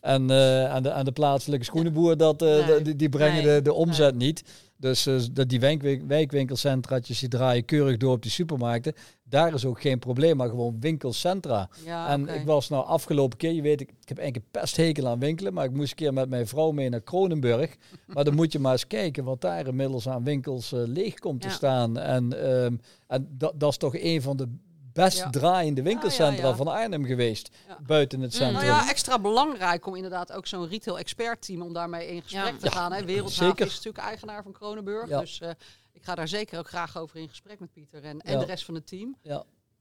en, 0.00 0.30
eh, 0.30 0.74
en, 0.74 0.82
de, 0.82 0.88
en 0.88 1.04
de 1.04 1.12
plaatselijke 1.12 1.64
schoenenboer, 1.64 2.16
dat, 2.16 2.40
Nee. 2.40 2.82
die, 2.82 2.96
die 2.96 3.08
brengen 3.08 3.44
Nee. 3.44 3.54
de, 3.54 3.62
de 3.62 3.72
omzet 3.72 4.14
niet. 4.14 4.42
Dus 4.76 5.08
dat 5.32 5.48
die 5.48 5.60
wijk, 5.60 6.02
wijkwinkelcentraatjes, 6.06 7.18
die 7.18 7.28
draaien 7.28 7.64
keurig 7.64 7.96
door 7.96 8.12
op 8.12 8.22
die 8.22 8.30
supermarkten. 8.30 8.94
Daar 9.24 9.54
is 9.54 9.64
ook 9.64 9.80
geen 9.80 9.98
probleem, 9.98 10.36
maar 10.36 10.48
gewoon 10.48 10.76
winkelcentra. 10.80 11.68
Ja, 11.84 12.08
en 12.08 12.28
ik 12.28 12.44
was 12.44 12.68
nou 12.68 12.84
afgelopen 12.84 13.38
keer, 13.38 13.52
je 13.52 13.62
weet, 13.62 13.80
ik, 13.80 13.88
ik 13.88 14.08
heb 14.08 14.18
eigenlijk 14.18 14.46
een 14.46 14.60
pesthekel 14.60 15.08
aan 15.08 15.18
winkelen, 15.18 15.54
maar 15.54 15.64
ik 15.64 15.72
moest 15.72 15.90
een 15.90 15.96
keer 15.96 16.12
met 16.12 16.28
mijn 16.28 16.46
vrouw 16.46 16.70
mee 16.70 16.88
naar 16.88 17.00
Kronenburg. 17.00 17.76
maar 18.14 18.24
dan 18.24 18.34
moet 18.34 18.52
je 18.52 18.58
maar 18.58 18.72
eens 18.72 18.86
kijken 18.86 19.24
wat 19.24 19.40
daar 19.40 19.66
inmiddels 19.66 20.08
aan 20.08 20.24
winkels 20.24 20.72
eh, 20.72 20.80
leeg 20.84 21.14
komt 21.14 21.40
te 21.40 21.50
staan. 21.50 21.98
En, 21.98 22.44
ehm, 22.44 22.76
en 23.06 23.28
dat, 23.30 23.52
dat 23.60 23.70
is 23.70 23.76
toch 23.76 23.94
een 23.96 24.22
van 24.22 24.36
de 24.36 24.48
best 24.96 25.18
Ja. 25.18 25.30
draaiende 25.30 25.82
winkelcentra 25.82 26.36
Ja, 26.36 26.42
ja, 26.42 26.48
ja. 26.48 26.56
van 26.56 26.68
Arnhem 26.68 27.04
geweest, 27.04 27.50
Ja. 27.68 27.78
buiten 27.86 28.20
het 28.20 28.32
Mm. 28.32 28.36
centrum. 28.38 28.66
Nou 28.68 28.82
ja, 28.84 28.88
extra 28.90 29.18
belangrijk 29.18 29.86
om 29.86 29.94
inderdaad 29.94 30.32
ook 30.32 30.46
zo'n 30.46 30.68
retail 30.68 30.98
expert 30.98 31.42
team 31.46 31.62
om 31.62 31.72
daarmee 31.72 32.08
in 32.08 32.22
gesprek 32.22 32.44
Ja. 32.44 32.58
te 32.58 32.70
gaan. 32.70 32.92
Hè. 32.92 33.04
Wereldhaven 33.04 33.66
is 33.66 33.74
natuurlijk 33.74 34.04
eigenaar 34.04 34.42
van 34.42 34.52
Kronenburg. 34.52 35.08
Ja. 35.08 35.20
Dus 35.20 35.40
eh, 35.40 35.50
ik 35.92 36.04
ga 36.04 36.14
daar 36.14 36.28
zeker 36.28 36.58
ook 36.58 36.68
graag 36.68 36.96
over 36.98 37.16
in 37.16 37.28
gesprek 37.28 37.60
met 37.60 37.72
Pieter 37.72 38.04
en, 38.04 38.20
en 38.20 38.32
Ja. 38.32 38.38
de 38.38 38.44
rest 38.44 38.64
van 38.64 38.74
het 38.74 38.86
team. 38.86 39.16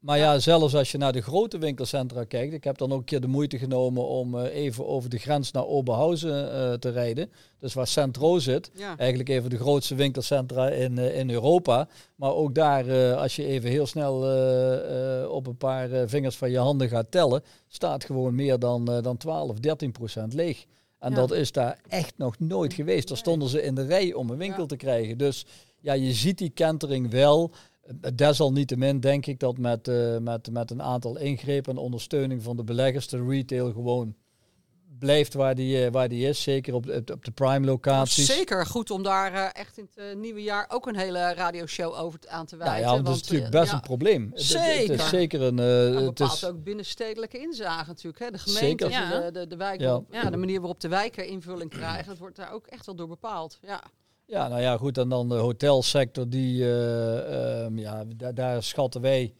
Maar 0.05 0.17
ja, 0.17 0.39
zelfs 0.39 0.75
als 0.75 0.91
je 0.91 0.97
naar 0.97 1.11
de 1.13 1.21
grote 1.21 1.57
winkelcentra 1.57 2.23
kijkt. 2.23 2.53
Ik 2.53 2.63
heb 2.63 2.77
dan 2.77 2.91
ook 2.91 2.99
een 2.99 3.05
keer 3.05 3.21
de 3.21 3.27
moeite 3.27 3.57
genomen 3.57 4.07
om 4.07 4.39
eh, 4.39 4.55
even 4.55 4.87
over 4.87 5.09
de 5.09 5.17
grens 5.17 5.51
naar 5.51 5.65
Oberhausen 5.65 6.51
eh, 6.53 6.73
te 6.73 6.89
rijden. 6.89 7.31
Dus 7.59 7.73
waar 7.73 7.87
Centro 7.87 8.39
zit. 8.39 8.71
Ja. 8.73 8.97
Eigenlijk 8.97 9.29
even 9.29 9.49
de 9.49 9.57
grootste 9.57 9.95
winkelcentra 9.95 10.69
in, 10.69 10.97
eh, 10.97 11.19
in 11.19 11.29
Europa. 11.29 11.87
Maar 12.15 12.33
ook 12.33 12.55
daar, 12.55 13.13
als 13.15 13.35
je 13.35 13.45
even 13.45 13.69
heel 13.69 13.85
snel 13.87 14.15
op 15.29 15.47
een 15.47 15.57
paar 15.57 15.89
vingers 16.09 16.35
van 16.35 16.51
je 16.51 16.57
handen 16.57 16.89
gaat 16.89 17.11
tellen, 17.11 17.43
staat 17.67 18.03
gewoon 18.03 18.35
meer 18.35 18.59
dan, 18.59 18.85
dan 18.85 19.17
12, 19.17 19.59
13 19.59 19.91
procent 19.91 20.33
leeg. 20.33 20.65
En 20.99 21.09
Ja. 21.09 21.15
dat 21.15 21.31
is 21.31 21.51
daar 21.51 21.79
echt 21.87 22.13
nog 22.17 22.39
nooit 22.39 22.73
geweest. 22.73 23.07
Daar 23.07 23.17
stonden 23.17 23.49
ze 23.49 23.61
in 23.63 23.75
de 23.75 23.85
rij 23.85 24.13
om 24.13 24.29
een 24.29 24.37
winkel 24.37 24.61
Ja. 24.61 24.67
te 24.67 24.75
krijgen. 24.77 25.17
Dus 25.17 25.45
ja, 25.79 25.93
je 25.93 26.13
ziet 26.13 26.37
die 26.37 26.49
kentering 26.49 27.11
wel. 27.11 27.51
Desalniettemin 28.15 28.99
denk 28.99 29.25
ik 29.25 29.39
dat 29.39 29.57
met, 29.57 29.87
eh, 29.87 30.17
met, 30.17 30.51
met 30.51 30.71
een 30.71 30.81
aantal 30.81 31.17
ingrepen 31.17 31.71
en 31.73 31.79
ondersteuning 31.79 32.43
van 32.43 32.55
de 32.57 32.63
beleggers, 32.63 33.07
de 33.07 33.25
retail 33.27 33.71
gewoon 33.71 34.15
blijft 34.99 35.33
waar 35.33 35.55
die, 35.55 35.85
eh, 35.85 35.91
waar 35.91 36.09
die 36.09 36.27
is. 36.27 36.43
Zeker 36.43 36.73
op, 36.73 36.85
de- 36.85 37.03
op 37.13 37.25
de 37.25 37.31
prime 37.31 37.65
locaties. 37.65 38.25
Zeker 38.25 38.65
goed 38.65 38.91
om 38.91 39.03
daar 39.03 39.33
eh, 39.33 39.47
echt 39.53 39.77
in 39.77 39.89
het 39.95 40.17
nieuwe 40.17 40.43
jaar 40.43 40.65
ook 40.69 40.87
een 40.87 40.95
hele 40.95 41.33
radioshow 41.33 41.93
over 41.93 42.19
te- 42.19 42.29
aan 42.29 42.45
te 42.45 42.57
wijten. 42.57 42.79
ja, 42.79 42.89
want 42.91 43.05
dat 43.05 43.15
is 43.15 43.21
natuurlijk 43.21 43.51
best 43.51 43.69
ja, 43.69 43.73
een 43.75 43.81
probleem. 43.81 44.21
Het- 44.33 44.39
Het, 44.47 44.53
het 44.53 44.63
Zeker. 44.65 44.93
is 44.95 45.09
zeker 45.09 45.41
een. 45.41 45.59
En 45.59 45.65
het 45.95 46.05
bepaalt 46.05 46.33
is, 46.33 46.45
ook 46.45 46.63
binnenstedelijke 46.63 47.39
inzage 47.39 47.87
natuurlijk. 47.87 48.19
Hè. 48.19 48.31
De 48.31 48.37
gemeente, 48.37 48.65
Zeker. 48.85 48.89
Ja. 48.89 49.19
de, 49.21 49.31
de, 49.39 49.47
de, 49.47 49.55
wijk, 49.55 49.79
Ja. 49.79 50.01
ja. 50.11 50.29
de 50.29 50.37
manier 50.37 50.59
waarop 50.59 50.79
de 50.79 50.87
wijken 50.87 51.27
invulling 51.27 51.69
krijgen, 51.69 52.07
dat 52.07 52.17
wordt 52.17 52.35
daar 52.35 52.51
ook 52.51 52.67
echt 52.67 52.85
wel 52.85 52.95
door 52.95 53.07
bepaald. 53.07 53.57
Ja. 53.61 53.83
Ja, 54.25 54.47
nou 54.47 54.61
ja, 54.61 54.77
goed. 54.77 54.97
En 54.97 55.09
dan 55.09 55.29
de 55.29 55.35
hotelsector, 55.35 56.29
die, 56.29 56.63
eh, 56.63 57.63
ehm, 57.63 57.77
ja, 57.77 58.03
daar, 58.33 58.63
schatten 58.63 59.01
wij, 59.01 59.33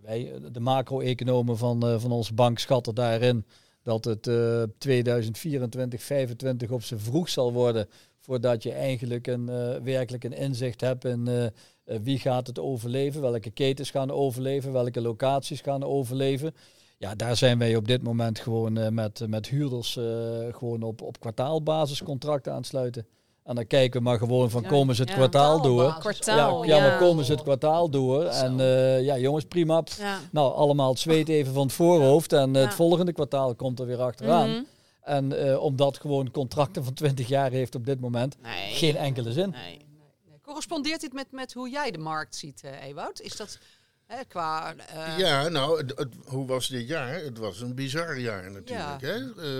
wij, 0.00 0.32
de 0.52 0.60
macro-economen 0.60 1.58
van, 1.58 1.86
eh, 1.86 1.98
van 1.98 2.12
onze 2.12 2.34
bank 2.34 2.58
schatten 2.58 2.94
daarin 2.94 3.44
dat 3.82 4.04
het 4.04 4.26
eh 4.26 4.62
2024, 4.78 5.70
2025 5.70 6.70
op 6.70 6.82
zijn 6.82 7.00
vroeg 7.00 7.28
zal 7.28 7.52
worden 7.52 7.88
voordat 8.20 8.62
je 8.62 8.72
eigenlijk 8.72 9.26
een, 9.26 9.48
eh, 9.48 9.76
werkelijk 9.82 10.24
een 10.24 10.32
inzicht 10.32 10.80
hebt 10.80 11.04
in 11.04 11.28
eh, 11.28 11.44
eh, 11.84 11.98
wie 12.02 12.18
gaat 12.18 12.46
het 12.46 12.58
overleven, 12.58 13.20
welke 13.20 13.50
ketens 13.50 13.90
gaan 13.90 14.10
overleven, 14.10 14.72
welke 14.72 15.00
locaties 15.00 15.60
gaan 15.60 15.82
overleven. 15.82 16.54
Ja, 16.98 17.14
daar 17.14 17.36
zijn 17.36 17.58
wij 17.58 17.76
op 17.76 17.86
dit 17.86 18.02
moment 18.02 18.38
gewoon 18.38 18.78
eh, 18.78 18.88
met, 18.88 19.28
met 19.28 19.48
huurders 19.48 19.96
eh, 19.96 20.04
gewoon 20.50 20.82
op, 20.82 21.02
op 21.02 21.20
kwartaalbasis 21.20 22.02
contracten 22.02 22.52
aan 22.52 22.58
het 22.58 22.66
sluiten. 22.66 23.06
En 23.44 23.54
dan 23.54 23.66
kijken 23.66 24.00
we 24.00 24.08
maar 24.08 24.18
gewoon 24.18 24.50
van 24.50 24.62
komen 24.66 24.94
ze 24.94 25.02
het 25.02 25.12
kwartaal 25.12 25.62
door. 25.62 25.96
Kwartaal, 25.98 26.64
ja, 26.64 26.78
maar 26.80 26.98
komen 26.98 27.24
ze 27.24 27.32
het 27.32 27.42
kwartaal 27.42 27.90
door. 27.90 28.24
En 28.24 28.60
eh, 28.60 29.04
ja, 29.04 29.18
jongens, 29.18 29.44
prima. 29.44 29.82
Nou, 30.30 30.54
allemaal 30.54 30.90
het 30.90 30.98
zweet 30.98 31.28
even 31.28 31.52
van 31.54 31.62
het 31.62 31.72
voorhoofd. 31.72 32.32
En 32.32 32.56
eh, 32.56 32.62
het 32.62 32.74
volgende 32.74 33.12
kwartaal 33.12 33.54
komt 33.54 33.80
er 33.80 33.86
weer 33.86 34.00
achteraan. 34.02 34.50
Mhm. 34.50 34.62
En 35.02 35.48
eh, 35.48 35.62
omdat 35.62 35.98
gewoon 35.98 36.30
contracten 36.30 36.84
van 36.84 36.94
20 36.94 37.28
jaar 37.28 37.50
heeft 37.50 37.74
op 37.74 37.86
dit 37.86 38.00
moment 38.00 38.36
Nee. 38.42 38.74
geen 38.74 38.96
enkele 38.96 39.32
zin. 39.32 39.50
Nee. 39.50 39.62
Nee. 39.62 40.40
Correspondeert 40.42 41.00
dit 41.00 41.12
met, 41.12 41.32
met 41.32 41.52
hoe 41.52 41.70
jij 41.70 41.90
de 41.90 41.98
markt 41.98 42.36
ziet, 42.36 42.62
Ewout? 42.82 43.20
Is 43.20 43.36
dat 43.36 43.58
hè, 44.06 44.24
qua... 44.24 44.74
eh, 44.76 45.18
Ja, 45.18 45.48
nou, 45.48 45.78
het, 45.78 45.98
het- 45.98 46.14
hoe 46.24 46.46
was 46.46 46.68
dit 46.68 46.88
jaar? 46.88 47.14
Het 47.14 47.38
was 47.38 47.60
een 47.60 47.74
bizar 47.74 48.18
jaar 48.18 48.50
natuurlijk. 48.50 49.00
Hè? 49.00 49.14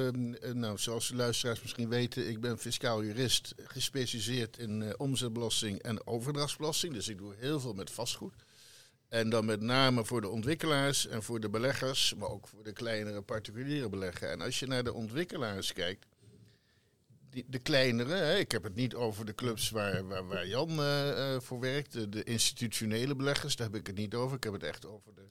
Ehm, 0.07 0.35
eh, 0.35 0.53
nou, 0.53 0.79
zoals 0.79 1.09
de 1.09 1.17
luisteraars 1.17 1.63
misschien 1.63 1.89
weten, 1.89 2.29
ik 2.29 2.41
ben 2.41 2.59
fiscaal 2.59 3.03
jurist, 3.05 3.55
gespecialiseerd 3.65 4.59
in 4.59 4.83
eh, 4.83 4.93
omzetbelasting 4.97 5.83
en 5.83 6.07
overdrachtsbelasting. 6.07 6.95
Dus 6.95 7.09
ik 7.09 7.19
doe 7.19 7.35
heel 7.39 7.61
veel 7.61 7.73
met 7.75 7.91
vastgoed. 7.91 8.35
En 9.09 9.31
dan 9.31 9.45
met 9.45 9.61
name 9.61 10.05
voor 10.05 10.21
de 10.21 10.29
ontwikkelaars 10.29 11.07
en 11.07 11.23
voor 11.23 11.41
de 11.41 11.49
beleggers, 11.51 12.15
maar 12.19 12.29
ook 12.29 12.49
voor 12.49 12.63
de 12.63 12.73
kleinere 12.73 13.21
particuliere 13.23 13.89
belegger. 13.89 14.29
En 14.31 14.41
als 14.41 14.59
je 14.59 14.67
naar 14.67 14.85
de 14.85 14.93
ontwikkelaars 14.93 15.73
kijkt, 15.73 16.07
die, 17.35 17.45
de 17.49 17.59
kleinere, 17.59 18.15
hè, 18.15 18.37
ik 18.37 18.53
heb 18.53 18.63
het 18.63 18.75
niet 18.75 18.95
over 18.95 19.27
de 19.27 19.35
clubs 19.35 19.71
waar, 19.71 20.07
waar, 20.07 20.27
waar 20.27 20.47
Jan 20.47 20.71
eh, 20.71 21.35
eh, 21.35 21.41
voor 21.41 21.61
werkt, 21.61 21.93
de, 21.93 22.09
de 22.09 22.25
institutionele 22.25 23.17
beleggers, 23.17 23.57
daar 23.57 23.67
heb 23.67 23.77
ik 23.77 23.87
het 23.87 23.97
niet 23.97 24.15
over. 24.15 24.37
Ik 24.37 24.45
heb 24.45 24.53
het 24.53 24.63
echt 24.63 24.87
over 24.87 25.15
de 25.15 25.29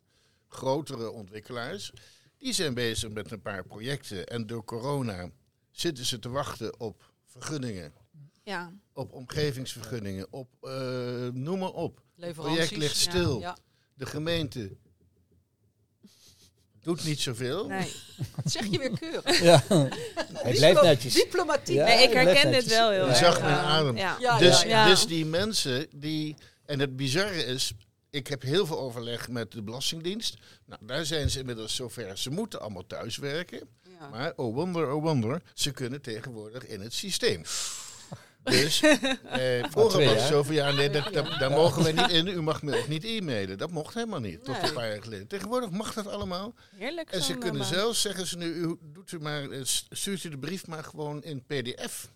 grotere 0.48 1.10
ontwikkelaars. 1.10 1.92
Die 2.38 2.54
zijn 2.54 2.74
bezig 2.74 3.10
met 3.10 3.32
een 3.32 3.42
paar 3.42 3.66
projecten 3.66 4.26
en 4.26 4.48
door 4.48 4.64
corona 4.64 5.32
zitten 5.72 6.06
ze 6.06 6.20
te 6.20 6.30
wachten 6.30 6.80
op 6.80 7.12
vergunningen. 7.26 7.94
Ja. 8.44 8.74
op 8.94 9.12
omgevingsvergunningen, 9.12 10.28
op 10.32 10.50
eh, 10.62 11.28
noem 11.28 11.60
maar 11.60 11.74
op. 11.74 12.02
Leveranties. 12.16 12.56
project 12.56 12.82
ligt 12.82 12.96
stil. 12.96 13.40
Ja. 13.40 13.58
De 13.94 14.06
gemeente 14.06 14.78
doet 16.84 17.04
niet 17.04 17.20
zoveel. 17.20 17.68
Nee. 17.68 17.92
Dat 18.44 18.52
zeg 18.52 18.66
je 18.66 18.78
weer 18.78 19.00
keurig. 19.00 19.42
Ja. 19.50 19.64
Hij 20.34 20.54
blijft 20.54 20.82
netjes. 20.82 21.14
Diplomatiek. 21.14 21.76
Ja. 21.76 21.86
nee, 21.86 22.04
ik 22.04 22.10
je 22.10 22.18
herken 22.18 22.52
dit 22.52 22.68
wel 22.68 22.90
heel 22.90 23.04
Je 23.04 23.10
erg. 23.10 23.18
zag 23.18 23.42
mijn 23.42 23.56
adem. 23.56 23.98
Ja. 23.98 24.18
Ja, 24.20 24.38
dus, 24.38 24.62
ja, 24.62 24.68
ja. 24.68 24.86
dus 24.86 25.06
die 25.08 25.26
mensen 25.26 25.88
die. 25.96 26.36
En 26.66 26.80
het 26.80 26.96
bizarre 26.96 27.46
is. 27.46 27.72
Ik 28.10 28.28
heb 28.28 28.42
heel 28.42 28.66
veel 28.66 28.80
overleg 28.80 29.30
met 29.30 29.52
de 29.52 29.62
Belastingdienst. 29.62 30.38
Nou, 30.66 30.82
daar 30.86 31.06
zijn 31.06 31.30
ze 31.30 31.40
inmiddels 31.40 31.76
zover. 31.76 32.18
Ze 32.18 32.30
moeten 32.30 32.62
allemaal 32.62 32.88
thuiswerken. 32.88 33.60
Ja. 34.00 34.10
Maar 34.10 34.34
oh 34.36 34.54
wonder, 34.54 34.92
oh 34.92 35.02
wonder, 35.02 35.42
ze 35.54 35.72
kunnen 35.72 36.02
tegenwoordig 36.02 36.66
in 36.66 36.82
het 36.82 36.94
systeem. 36.94 37.44
Dus 38.44 38.82
eh, 38.82 39.64
vroeger 39.70 39.92
twee 39.92 40.06
was 40.06 40.14
het 40.14 40.20
jaar. 40.22 40.28
zo 40.28 40.44
van 40.44 40.56
ja, 40.56 40.72
nee, 40.72 40.90
dat, 40.90 41.14
dat- 41.14 41.40
daar 41.40 41.52
mogen 41.52 41.84
we 41.84 41.92
niet 41.92 42.10
in. 42.12 42.28
U 42.28 42.42
mag 42.42 42.62
me 42.62 42.78
ook 42.80 42.88
niet 42.88 43.04
e-mailen. 43.04 43.58
Dat 43.58 43.72
mocht 43.72 43.94
helemaal 43.94 44.20
niet, 44.20 44.44
tot 44.46 44.56
een 44.64 44.74
paar 44.74 44.88
jaar 44.90 45.02
geleden. 45.04 45.28
Tegenwoordig 45.28 45.70
mag 45.70 45.94
dat 45.94 46.08
allemaal. 46.08 46.54
Heerlijk. 46.76 47.10
En 47.12 47.22
ze 47.22 47.38
kunnen 47.38 47.66
zelfs 47.66 48.02
zeggen 48.02 48.28
ze 48.28 48.38
nu, 48.38 48.46
u 48.54 48.78
doet 48.82 49.12
u 49.12 49.20
maar, 49.20 49.50
eh, 49.50 49.60
stuurt 49.90 50.24
u 50.24 50.30
de 50.30 50.38
brief 50.38 50.68
maar 50.68 50.84
gewoon 50.84 51.24
in 51.24 51.44
PDF. 51.48 52.10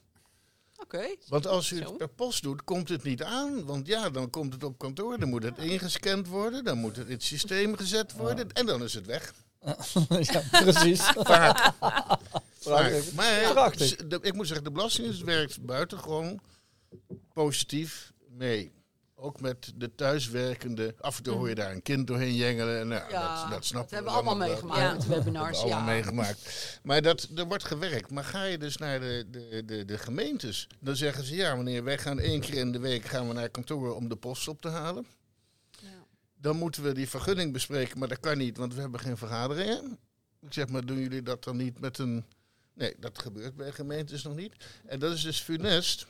Oké. 0.81 1.05
Want 1.27 1.47
als 1.47 1.71
u 1.71 1.77
Zo. 1.77 1.83
het 1.83 1.97
per 1.97 2.09
post 2.09 2.43
doet, 2.43 2.63
komt 2.63 2.89
het 2.89 3.03
niet 3.03 3.23
aan. 3.23 3.65
Want 3.65 3.87
ja, 3.87 4.09
dan 4.09 4.29
komt 4.29 4.53
het 4.53 4.63
op 4.63 4.77
kantoor, 4.77 5.19
dan 5.19 5.29
moet 5.29 5.43
het 5.43 5.57
ingescand 5.57 6.27
worden, 6.27 6.63
dan 6.63 6.77
moet 6.77 6.95
het 6.95 7.07
in 7.07 7.13
het 7.13 7.23
systeem 7.23 7.75
gezet 7.77 8.13
worden 8.13 8.51
en 8.51 8.65
dan 8.65 8.83
is 8.83 8.93
het 8.93 9.05
weg. 9.05 9.33
ja, 10.19 10.41
precies. 10.51 11.01
Vaak. 11.31 11.73
Prachtig. 12.67 13.13
Maar, 13.13 13.41
maar 13.43 13.51
Prachtig. 13.53 13.87
z- 13.87 13.95
de- 14.07 14.19
ik 14.21 14.33
moet 14.33 14.47
zeggen, 14.47 14.65
de 14.65 14.71
Belastingdienst 14.71 15.23
werkt 15.23 15.61
buitengewoon 15.65 16.39
positief 17.33 18.13
mee. 18.29 18.75
Ook 19.19 19.41
met 19.41 19.73
de 19.75 19.95
thuiswerkende. 19.95 20.95
Af 20.99 21.17
en 21.17 21.23
toe 21.23 21.33
hoor 21.35 21.49
je 21.49 21.55
daar 21.55 21.71
een 21.71 21.81
kind 21.81 22.07
doorheen 22.07 22.35
jengelen. 22.35 22.79
En, 22.79 22.87
nou, 22.87 23.11
Ja, 23.11 23.41
dat, 23.41 23.51
dat 23.51 23.65
snappen 23.65 23.71
dat 23.71 24.05
hebben 24.05 24.13
we 24.13 24.19
we 24.19 24.25
allemaal 24.29 24.47
meegemaakt 24.47 24.79
Ja. 24.81 24.91
met 24.91 24.97
Dat 25.07 25.07
webinars. 25.17 25.45
hebben 25.57 25.63
we 25.63 25.67
Ja. 25.67 25.75
allemaal 25.75 25.93
meegemaakt. 25.93 26.79
Maar 26.83 27.01
dat, 27.01 27.27
er 27.35 27.45
wordt 27.47 27.63
gewerkt. 27.63 28.11
Maar 28.11 28.23
ga 28.23 28.43
je 28.43 28.57
dus 28.57 28.77
naar 28.77 28.99
de, 28.99 29.25
de, 29.31 29.63
de, 29.65 29.85
de 29.85 29.97
gemeentes, 29.97 30.67
dan 30.79 30.95
zeggen 30.95 31.23
ze 31.23 31.35
ja, 31.35 31.55
meneer, 31.55 31.83
wij 31.83 31.97
gaan 31.97 32.19
één 32.19 32.39
keer 32.39 32.53
in 32.53 32.71
de 32.71 32.79
week 32.79 33.05
gaan 33.05 33.27
we 33.27 33.33
naar 33.33 33.49
kantoor 33.49 33.95
om 33.95 34.09
de 34.09 34.15
post 34.15 34.47
op 34.47 34.61
te 34.61 34.67
halen. 34.69 35.05
Ja. 35.81 35.87
Dan 36.35 36.55
moeten 36.57 36.83
we 36.83 36.93
die 36.93 37.09
vergunning 37.09 37.53
bespreken, 37.53 37.99
maar 37.99 38.07
dat 38.07 38.19
kan 38.19 38.37
niet, 38.37 38.57
want 38.57 38.73
we 38.73 38.81
hebben 38.81 38.99
geen 38.99 39.17
vergaderingen. 39.17 39.97
Ik 40.41 40.53
zeg 40.53 40.67
maar, 40.67 40.85
doen 40.85 40.99
jullie 40.99 41.23
dat 41.23 41.43
dan 41.43 41.57
niet 41.57 41.79
met 41.79 41.97
een. 41.97 42.25
Nee, 42.77 42.95
dat 42.99 43.19
gebeurt 43.19 43.55
bij 43.55 43.71
gemeentes 43.71 44.23
nog 44.23 44.35
niet. 44.35 44.53
En 44.85 44.99
dat 44.99 45.13
is 45.13 45.21
dus 45.21 45.39
funest 45.39 46.05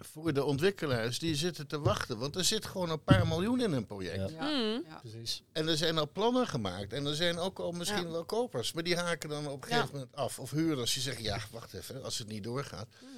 voor 0.00 0.32
de 0.32 0.44
ontwikkelaars 0.44 1.18
die 1.18 1.34
zitten 1.34 1.66
te 1.66 1.80
wachten. 1.80 2.18
Want 2.18 2.36
er 2.36 2.44
zit 2.44 2.66
gewoon 2.66 2.90
een 2.90 3.02
paar 3.04 3.26
miljoen 3.26 3.60
in 3.60 3.72
een 3.72 3.86
project. 3.86 4.30
Ja. 4.30 4.48
Ja. 4.48 4.56
Mm. 4.56 4.84
Ja. 4.88 4.98
Precies. 5.00 5.42
En 5.52 5.68
er 5.68 5.76
zijn 5.76 5.98
al 5.98 6.10
plannen 6.12 6.46
gemaakt. 6.46 6.92
En 6.92 7.06
er 7.06 7.14
zijn 7.14 7.38
ook 7.38 7.58
al 7.58 7.72
misschien 7.72 8.02
Ja. 8.04 8.10
wel 8.10 8.24
kopers. 8.24 8.72
Maar 8.72 8.82
die 8.82 8.96
haken 8.96 9.28
dan 9.28 9.46
op 9.48 9.62
een 9.62 9.68
gegeven 9.68 9.86
Ja. 9.86 9.92
moment 9.92 10.16
af. 10.16 10.38
Of 10.38 10.50
huurders 10.50 10.92
die 10.92 11.02
zeggen, 11.02 11.22
ja, 11.22 11.38
wacht 11.52 11.74
even, 11.74 12.02
als 12.04 12.18
het 12.18 12.28
niet 12.28 12.44
doorgaat. 12.44 12.88
Mhm. 13.00 13.10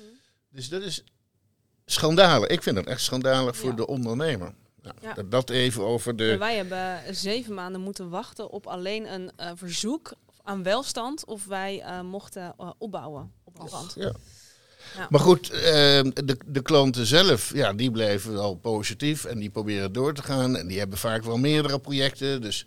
Dus 0.50 0.69
dat 0.69 0.83
is 0.83 1.04
schandalig. 1.87 2.49
Ik 2.49 2.62
vind 2.62 2.76
het 2.76 2.87
echt 2.87 3.00
schandalig 3.02 3.57
voor 3.57 3.71
Ja. 3.71 3.76
de 3.76 3.87
ondernemer. 3.87 4.54
Nou, 4.83 4.97
Ja. 5.00 5.12
dat, 5.14 5.30
dat 5.30 5.50
even 5.50 5.83
over 5.85 6.16
de... 6.16 6.37
Wij 6.37 6.57
hebben 6.57 7.14
zeven 7.16 7.54
maanden 7.54 7.80
moeten 7.80 8.09
wachten 8.09 8.50
op 8.50 8.66
alleen 8.66 9.12
een 9.12 9.33
eh, 9.37 9.50
verzoek 9.54 10.12
aan 10.42 10.62
welstand 10.62 11.25
of 11.25 11.44
wij 11.47 11.80
eh, 11.80 12.00
mochten 12.00 12.54
eh, 12.59 12.70
opbouwen 12.78 13.32
op 13.44 13.59
een 13.59 13.68
pand. 13.68 13.94
Ja. 13.97 14.12
Ja. 14.97 15.06
Maar 15.11 15.20
goed, 15.20 15.50
eh, 15.50 15.61
de, 16.02 16.37
de 16.47 16.62
klanten 16.62 17.06
zelf, 17.06 17.54
ja, 17.54 17.73
die 17.73 17.90
blijven 17.90 18.32
wel 18.32 18.54
positief 18.54 19.25
en 19.25 19.38
die 19.38 19.50
proberen 19.50 19.92
door 19.92 20.14
te 20.14 20.23
gaan. 20.23 20.56
En 20.56 20.66
die 20.66 20.78
hebben 20.78 20.99
vaak 20.99 21.25
wel 21.25 21.37
meerdere 21.37 21.78
projecten. 21.78 22.40
Dus, 22.40 22.64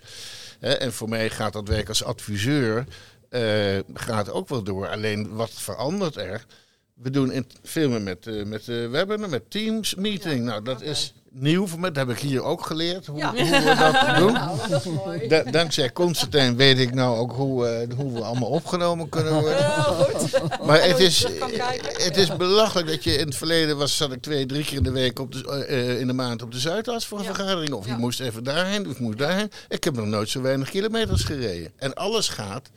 hè, 0.59 0.73
en 0.73 0.93
voor 0.93 1.09
mij 1.09 1.29
gaat 1.29 1.53
dat 1.53 1.67
werk 1.67 1.87
als 1.87 2.03
adviseur 2.03 2.85
eh, 3.29 3.79
gaat 3.93 4.31
ook 4.31 4.49
wel 4.49 4.63
door. 4.63 4.89
Alleen 4.89 5.35
wat 5.35 5.51
verandert 5.51 6.15
er? 6.15 6.45
We 6.93 7.09
doen 7.09 7.31
in, 7.31 7.47
veel 7.63 7.89
meer 7.89 8.01
met, 8.01 8.47
met 8.47 8.65
webinar, 8.65 9.29
met 9.29 9.51
Teams 9.51 9.95
meeting. 9.95 10.37
Ja, 10.37 10.43
nou, 10.43 10.63
dat 10.63 10.81
is 10.81 11.13
nieuw 11.35 11.67
voor 11.67 11.79
me. 11.79 11.91
Dat 11.91 12.07
heb 12.07 12.15
ik 12.17 12.21
hier 12.23 12.43
ook 12.43 12.65
geleerd, 12.65 13.05
hoe, 13.05 13.17
Ja. 13.17 13.29
hoe 13.35 13.49
we 13.49 13.75
dat 13.79 14.17
doen. 14.19 14.33
Nou, 14.33 14.57
dat 14.69 14.85
is 14.85 14.91
mooi. 14.91 15.27
Da- 15.27 15.43
dankzij 15.43 15.91
Constantijn 15.91 16.55
weet 16.55 16.79
ik 16.79 16.93
nou 16.93 17.17
ook 17.17 17.31
hoe, 17.31 17.67
eh, 17.67 17.95
hoe 17.97 18.13
we 18.13 18.21
allemaal 18.21 18.49
opgenomen 18.49 19.09
kunnen 19.09 19.33
worden. 19.41 19.71
Goed. 19.73 20.65
Maar 20.65 20.83
het 20.83 20.99
is, 20.99 21.25
kijken. 21.57 22.03
het 22.03 22.17
is 22.17 22.35
belachelijk 22.35 22.87
dat 22.87 23.03
je 23.03 23.11
in 23.15 23.25
het 23.25 23.35
verleden 23.35 23.77
was, 23.77 23.97
zat 23.97 24.11
ik 24.11 24.21
twee, 24.21 24.45
drie 24.45 24.63
keer 24.65 24.77
in 24.77 24.83
de 24.83 24.91
week 24.91 25.19
op 25.19 25.31
de, 25.31 25.65
eh, 25.65 25.99
in 25.99 26.07
de 26.07 26.13
maand 26.13 26.41
op 26.41 26.51
de 26.51 26.59
Zuidas 26.59 27.05
voor 27.05 27.17
een 27.19 27.25
Ja. 27.25 27.33
vergadering. 27.33 27.71
Of 27.73 27.85
je 27.87 27.95
moest 27.95 28.19
even 28.19 28.43
daarheen, 28.43 28.87
of 28.89 28.97
je 28.97 29.03
moest 29.03 29.17
daarheen. 29.17 29.51
Ik 29.69 29.83
heb 29.83 29.95
nog 29.95 30.05
nooit 30.05 30.29
zo 30.29 30.41
weinig 30.41 30.69
kilometers 30.69 31.23
gereden. 31.23 31.71
En 31.75 31.93
alles 31.93 32.27
gaat. 32.29 32.69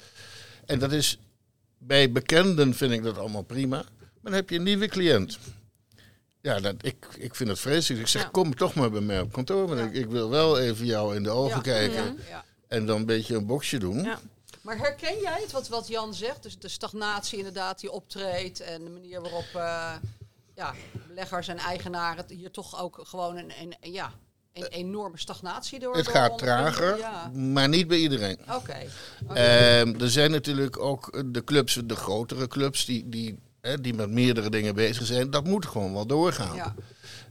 En 0.66 0.78
dat 0.78 0.92
is, 0.92 1.18
bij 1.78 2.12
bekenden 2.12 2.74
vind 2.74 2.92
ik 2.92 3.02
dat 3.02 3.18
allemaal 3.18 3.42
prima. 3.42 3.76
Maar 3.76 3.84
dan 4.22 4.32
heb 4.32 4.50
je 4.50 4.56
een 4.56 4.62
nieuwe 4.62 4.88
cliënt. 4.88 5.38
Ja, 6.46 6.60
dat, 6.60 6.74
ik, 6.80 7.06
ik 7.18 7.34
vind 7.34 7.48
het 7.48 7.58
vreselijk. 7.58 8.00
Ik 8.02 8.08
zeg, 8.08 8.22
Ja. 8.22 8.28
kom 8.28 8.54
toch 8.54 8.74
maar 8.74 8.90
bij 8.90 9.00
mij 9.00 9.20
op 9.20 9.32
kantoor. 9.32 9.66
Want 9.66 9.80
Ja. 9.80 9.86
ik, 9.86 9.94
ik 9.94 10.06
wil 10.06 10.28
wel 10.30 10.58
even 10.58 10.86
jou 10.86 11.16
in 11.16 11.22
de 11.22 11.30
ogen 11.30 11.62
kijken. 11.62 12.18
En 12.68 12.86
dan 12.86 12.96
een 12.96 13.06
beetje 13.06 13.36
een 13.36 13.46
boxje 13.46 13.78
doen. 13.78 14.02
Ja. 14.02 14.18
Maar 14.60 14.78
herken 14.78 15.18
jij 15.20 15.38
het, 15.42 15.52
wat, 15.52 15.68
wat 15.68 15.88
Jan 15.88 16.14
zegt? 16.14 16.42
Dus 16.42 16.58
de 16.58 16.68
stagnatie 16.68 17.38
inderdaad 17.38 17.80
die 17.80 17.90
optreedt 17.90 18.60
en 18.60 18.84
de 18.84 18.90
manier 18.90 19.20
waarop 19.20 19.46
eh, 19.54 19.92
ja, 20.54 20.74
beleggers 21.08 21.48
en 21.48 21.56
eigenaren 21.58 22.24
hier 22.28 22.50
toch 22.50 22.80
ook 22.82 23.00
gewoon 23.02 23.36
een, 23.36 23.52
een, 23.60 23.92
ja, 23.92 24.12
een 24.52 24.66
enorme 24.66 25.18
stagnatie 25.18 25.78
door 25.78 25.96
Het 25.96 26.08
gaat 26.08 26.38
trager, 26.38 26.98
Ja, 26.98 27.28
maar 27.34 27.68
niet 27.68 27.88
bij 27.88 27.98
iedereen. 27.98 28.38
oké. 28.40 28.86
Oké. 29.28 29.38
Ehm, 29.38 30.00
er 30.00 30.10
zijn 30.10 30.30
natuurlijk 30.30 30.78
ook 30.78 31.32
de 31.32 31.44
clubs, 31.44 31.80
de 31.84 31.96
grotere 31.96 32.48
clubs, 32.48 32.84
die, 32.84 33.08
die, 33.08 33.38
hè, 33.66 33.80
die 33.80 33.94
met 33.94 34.10
meerdere 34.10 34.50
dingen 34.50 34.74
bezig 34.74 35.06
zijn. 35.06 35.30
Dat 35.30 35.44
moet 35.44 35.66
gewoon 35.66 35.92
wel 35.92 36.06
doorgaan. 36.06 36.56
ja. 36.56 36.74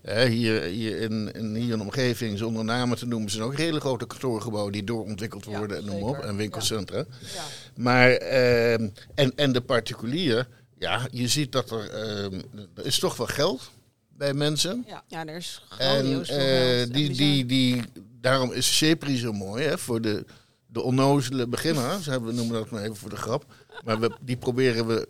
Hè, 0.01 0.27
hier, 0.27 0.61
hier, 0.61 0.97
in, 1.01 1.31
in, 1.33 1.55
hier 1.55 1.71
in 1.71 1.77
de 1.77 1.83
omgeving, 1.83 2.37
zonder 2.37 2.63
namen 2.63 2.97
te 2.97 3.05
noemen, 3.05 3.29
zijn 3.31 3.43
ook 3.43 3.57
hele 3.57 3.79
grote 3.79 4.07
kantoorgebouwen 4.07 4.71
die 4.71 4.83
doorontwikkeld 4.83 5.45
Ja, 5.45 5.57
worden. 5.57 5.77
en 5.77 5.85
noem 5.85 6.03
op, 6.03 6.17
en 6.17 6.35
winkelcentra. 6.35 6.97
Ja. 6.97 7.43
Maar, 7.75 8.11
ehm, 8.11 8.89
en, 9.15 9.31
en 9.35 9.51
de 9.51 9.61
particulier, 9.61 10.47
ja, 10.79 11.07
je 11.11 11.27
ziet 11.27 11.51
dat 11.51 11.71
er, 11.71 11.89
ehm, 11.89 12.41
er 12.75 12.85
is 12.85 12.99
toch 12.99 13.17
wel 13.17 13.27
geld 13.27 13.71
bij 14.09 14.33
mensen. 14.33 14.85
Ja, 15.07 15.25
er 15.25 15.35
is 15.35 15.61
En 15.77 16.05
eh, 16.05 16.25
geld. 16.25 16.93
die, 16.93 17.15
die, 17.15 17.45
die, 17.45 17.81
daarom 18.21 18.51
is 18.51 18.73
Shapri 18.75 19.17
zo 19.17 19.31
mooi 19.33 19.63
hè, 19.63 19.77
voor 19.77 20.01
de, 20.01 20.25
de 20.67 20.81
onnozele 20.81 21.47
beginners. 21.47 22.05
We 22.05 22.19
noemen 22.19 22.49
dat 22.53 22.69
maar 22.69 22.83
even 22.83 22.95
voor 22.95 23.09
de 23.09 23.15
grap. 23.15 23.45
Maar 23.83 23.99
we, 23.99 24.11
die 24.21 24.37
proberen 24.37 24.87
we 24.87 25.07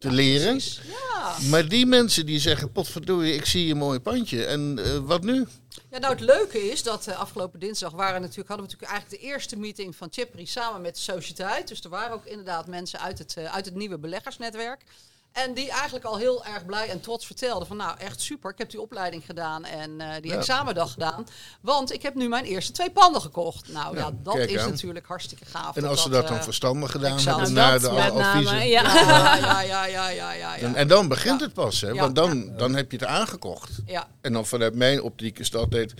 Ja. 0.00 0.08
te 0.08 0.14
leren. 0.14 0.60
Ja. 0.86 1.36
Maar 1.48 1.68
die 1.68 1.86
mensen 1.86 2.26
die 2.26 2.38
zeggen, 2.38 2.72
potverdorie, 2.72 3.34
ik 3.34 3.44
zie 3.44 3.70
een 3.70 3.76
mooi 3.76 4.00
pandje. 4.00 4.44
En 4.44 4.78
eh, 4.84 4.98
wat 4.98 5.22
nu? 5.22 5.46
Ja, 5.90 5.98
nou 5.98 6.12
het 6.12 6.22
leuke 6.22 6.70
is 6.70 6.82
dat 6.82 7.06
eh, 7.06 7.18
afgelopen 7.18 7.60
dinsdag 7.60 7.92
waren 7.92 8.20
natuurlijk, 8.20 8.48
hadden 8.48 8.66
we 8.66 8.72
natuurlijk 8.72 8.92
eigenlijk 8.92 9.22
de 9.22 9.28
eerste 9.28 9.56
meeting 9.56 9.96
van 9.96 10.08
Chipri 10.10 10.46
samen 10.46 10.80
met 10.80 10.94
de 10.94 11.00
Sociëteit. 11.00 11.68
Dus 11.68 11.80
er 11.80 11.90
waren 11.90 12.12
ook 12.12 12.24
inderdaad 12.24 12.66
mensen 12.66 13.00
uit 13.00 13.18
het, 13.18 13.36
eh, 13.36 13.54
uit 13.54 13.64
het 13.64 13.74
nieuwe 13.74 13.98
beleggersnetwerk. 13.98 14.82
En 15.32 15.54
die 15.54 15.70
eigenlijk 15.70 16.04
al 16.04 16.16
heel 16.18 16.44
erg 16.44 16.66
blij 16.66 16.88
en 16.88 17.00
trots 17.00 17.26
vertelden 17.26 17.66
van 17.66 17.76
nou 17.76 17.98
echt 17.98 18.20
super, 18.20 18.50
ik 18.50 18.58
heb 18.58 18.70
die 18.70 18.80
opleiding 18.80 19.24
gedaan 19.26 19.64
en 19.64 20.00
eh, 20.00 20.08
die 20.22 20.30
Ja. 20.30 20.36
examendag 20.38 20.92
gedaan. 20.92 21.26
Want 21.60 21.92
ik 21.92 22.02
heb 22.02 22.14
nu 22.14 22.28
mijn 22.28 22.44
eerste 22.44 22.72
twee 22.72 22.90
panden 22.90 23.20
gekocht. 23.20 23.68
Nou 23.72 23.96
ja, 23.96 24.00
Ja, 24.02 24.10
dat 24.22 24.36
is 24.36 24.58
aan. 24.58 24.70
natuurlijk 24.70 25.06
hartstikke 25.06 25.44
gaaf. 25.44 25.76
En 25.76 25.84
als 25.84 26.02
ze 26.02 26.08
dat 26.10 26.28
dan 26.28 26.36
eh, 26.36 26.42
verstandig 26.42 26.90
gedaan 26.90 27.16
hebben 27.18 27.34
Nou, 27.34 27.52
na 27.52 27.70
dat 27.78 27.80
de 27.82 27.90
met 27.96 28.14
name, 28.14 28.24
adviezen. 28.24 28.68
ja. 28.68 28.82
Ja, 28.94 29.36
ja, 29.36 29.62
ja, 29.62 29.86
ja, 29.86 30.08
ja, 30.32 30.54
ja, 30.56 30.74
En, 30.74 30.88
dan 30.88 31.08
begint 31.08 31.38
Ja. 31.40 31.44
het 31.46 31.54
pas, 31.54 31.80
hè? 31.80 31.94
Want 31.94 32.14
dan, 32.14 32.56
dan 32.56 32.74
heb 32.74 32.90
je 32.90 32.96
het 32.96 33.06
aangekocht. 33.06 33.70
ja. 33.86 34.08
En 34.20 34.32
dan 34.32 34.46
vanuit 34.46 34.74
mijn 34.74 35.02
optiek 35.02 35.38
is 35.38 35.46
het 35.46 35.56
altijd, 35.56 35.94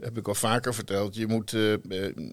heb 0.00 0.18
ik 0.18 0.28
al 0.28 0.34
vaker 0.34 0.74
verteld, 0.74 1.14
je 1.14 1.26
moet 1.26 1.52
eh, 1.52 1.62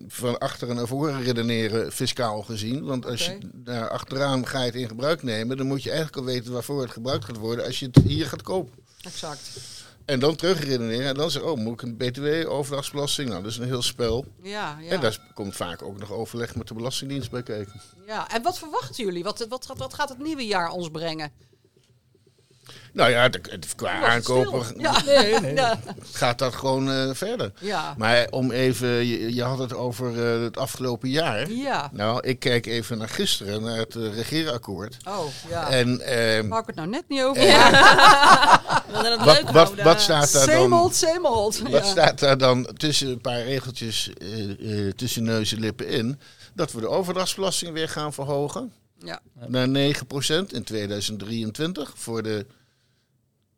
van 0.07 0.38
achteren 0.38 0.75
naar 0.75 0.88
voren 0.88 1.24
redeneren, 1.24 1.91
fiscaal 1.91 2.41
gezien. 2.41 2.83
Want 2.86 3.05
als 3.05 3.25
je 3.25 3.38
daar 3.53 3.89
achteraan 3.89 4.48
ga 4.48 4.60
je 4.60 4.65
het 4.65 4.75
in 4.75 4.88
gebruik 4.88 5.24
nemen, 5.24 5.57
dan 5.57 5.67
moet 5.67 5.83
je 5.83 5.89
eigenlijk 5.91 6.19
al 6.19 6.30
weten 6.31 6.51
waarvoor 6.51 6.81
het 6.81 6.91
gebruikt 6.91 7.25
gaat 7.25 7.38
worden 7.38 7.65
als 7.65 7.79
je 7.79 7.85
het 7.91 8.03
hier 8.03 8.25
gaat 8.27 8.41
kopen. 8.41 8.73
Exact. 9.01 9.50
En 10.05 10.19
dan 10.19 10.35
terugredeneren 10.35 11.07
en 11.07 11.15
dan 11.15 11.31
zeggen, 11.31 11.51
oh, 11.51 11.57
moet 11.57 11.73
ik 11.73 11.81
een 11.81 11.97
btw, 11.97 12.50
overdrachtsbelasting? 12.50 13.29
Nou, 13.29 13.41
dat 13.41 13.51
is 13.51 13.57
een 13.57 13.65
heel 13.65 13.81
spel. 13.81 14.25
Ja, 14.41 14.77
ja. 14.81 14.89
En 14.89 15.01
daar 15.01 15.19
komt 15.33 15.55
vaak 15.55 15.81
ook 15.81 16.00
nog 16.00 16.11
overleg 16.11 16.55
met 16.55 16.67
de 16.67 16.73
Belastingdienst 16.73 17.31
bij 17.31 17.43
kijken. 17.43 17.81
ja. 18.07 18.29
En 18.29 18.41
wat 18.41 18.57
verwachten 18.57 19.05
jullie? 19.05 19.23
Wat, 19.23 19.45
wat, 19.50 19.67
wat, 19.67 19.77
wat 19.77 19.93
gaat 19.93 20.09
het 20.09 20.19
nieuwe 20.19 20.45
jaar 20.45 20.69
ons 20.69 20.89
brengen? 20.89 21.31
Nou 22.93 23.10
ja, 23.10 23.29
qua 23.75 24.01
aankopen 24.01 24.65
stil? 24.65 24.79
Ja. 24.81 25.01
Nee, 25.05 25.39
nee. 25.39 25.53
Ja. 25.55 25.79
gaat 26.12 26.38
dat 26.39 26.55
gewoon 26.55 26.91
eh, 26.91 27.10
verder. 27.13 27.51
Ja. 27.60 27.95
Maar 27.98 28.27
om 28.29 28.51
even, 28.51 28.88
je, 28.88 29.36
je 29.36 29.43
had 29.43 29.57
het 29.60 29.74
over 29.74 30.33
eh, 30.36 30.41
het 30.43 30.57
afgelopen 30.57 31.10
jaar. 31.10 31.51
Ja. 31.51 31.89
Nou, 31.93 32.27
ik 32.27 32.39
kijk 32.39 32.65
even 32.65 32.98
naar 32.98 33.10
gisteren, 33.10 33.62
naar 33.63 33.77
het 33.77 33.95
eh, 33.95 34.13
regeerakkoord. 34.13 34.98
Oh, 35.07 35.25
ja. 35.50 35.69
En 35.69 36.01
ehm, 36.01 36.48
Wou 36.48 36.62
ik 36.62 36.67
het 36.67 36.75
nou 36.75 36.88
net 36.88 37.03
niet 37.07 37.21
over? 37.24 37.41
Wat, 39.25 39.41
wat, 39.51 39.74
wat 39.83 40.01
staat 40.01 40.31
daar 40.31 40.45
dan? 40.45 40.55
Zeemold, 40.55 40.95
zeemold. 40.95 41.60
Wat 41.60 41.71
Ja. 41.71 41.83
staat 41.83 42.19
daar 42.19 42.38
dan 42.38 42.67
tussen 42.77 43.07
een 43.07 43.21
paar 43.21 43.43
regeltjes 43.43 44.10
eh, 44.17 44.88
eh, 44.88 44.93
tussen 44.93 45.24
neus 45.24 45.53
en 45.53 45.60
lippen 45.60 45.88
in? 45.88 46.19
Dat 46.53 46.71
we 46.71 46.79
de 46.79 46.88
overdrachtsbelasting 46.88 47.74
weer 47.74 47.89
gaan 47.89 48.13
verhogen 48.13 48.74
Ja. 49.00 49.19
naar 49.48 49.67
9% 49.67 50.51
in 50.53 50.63
2023 50.63 51.91
voor 51.95 52.24
de 52.24 52.45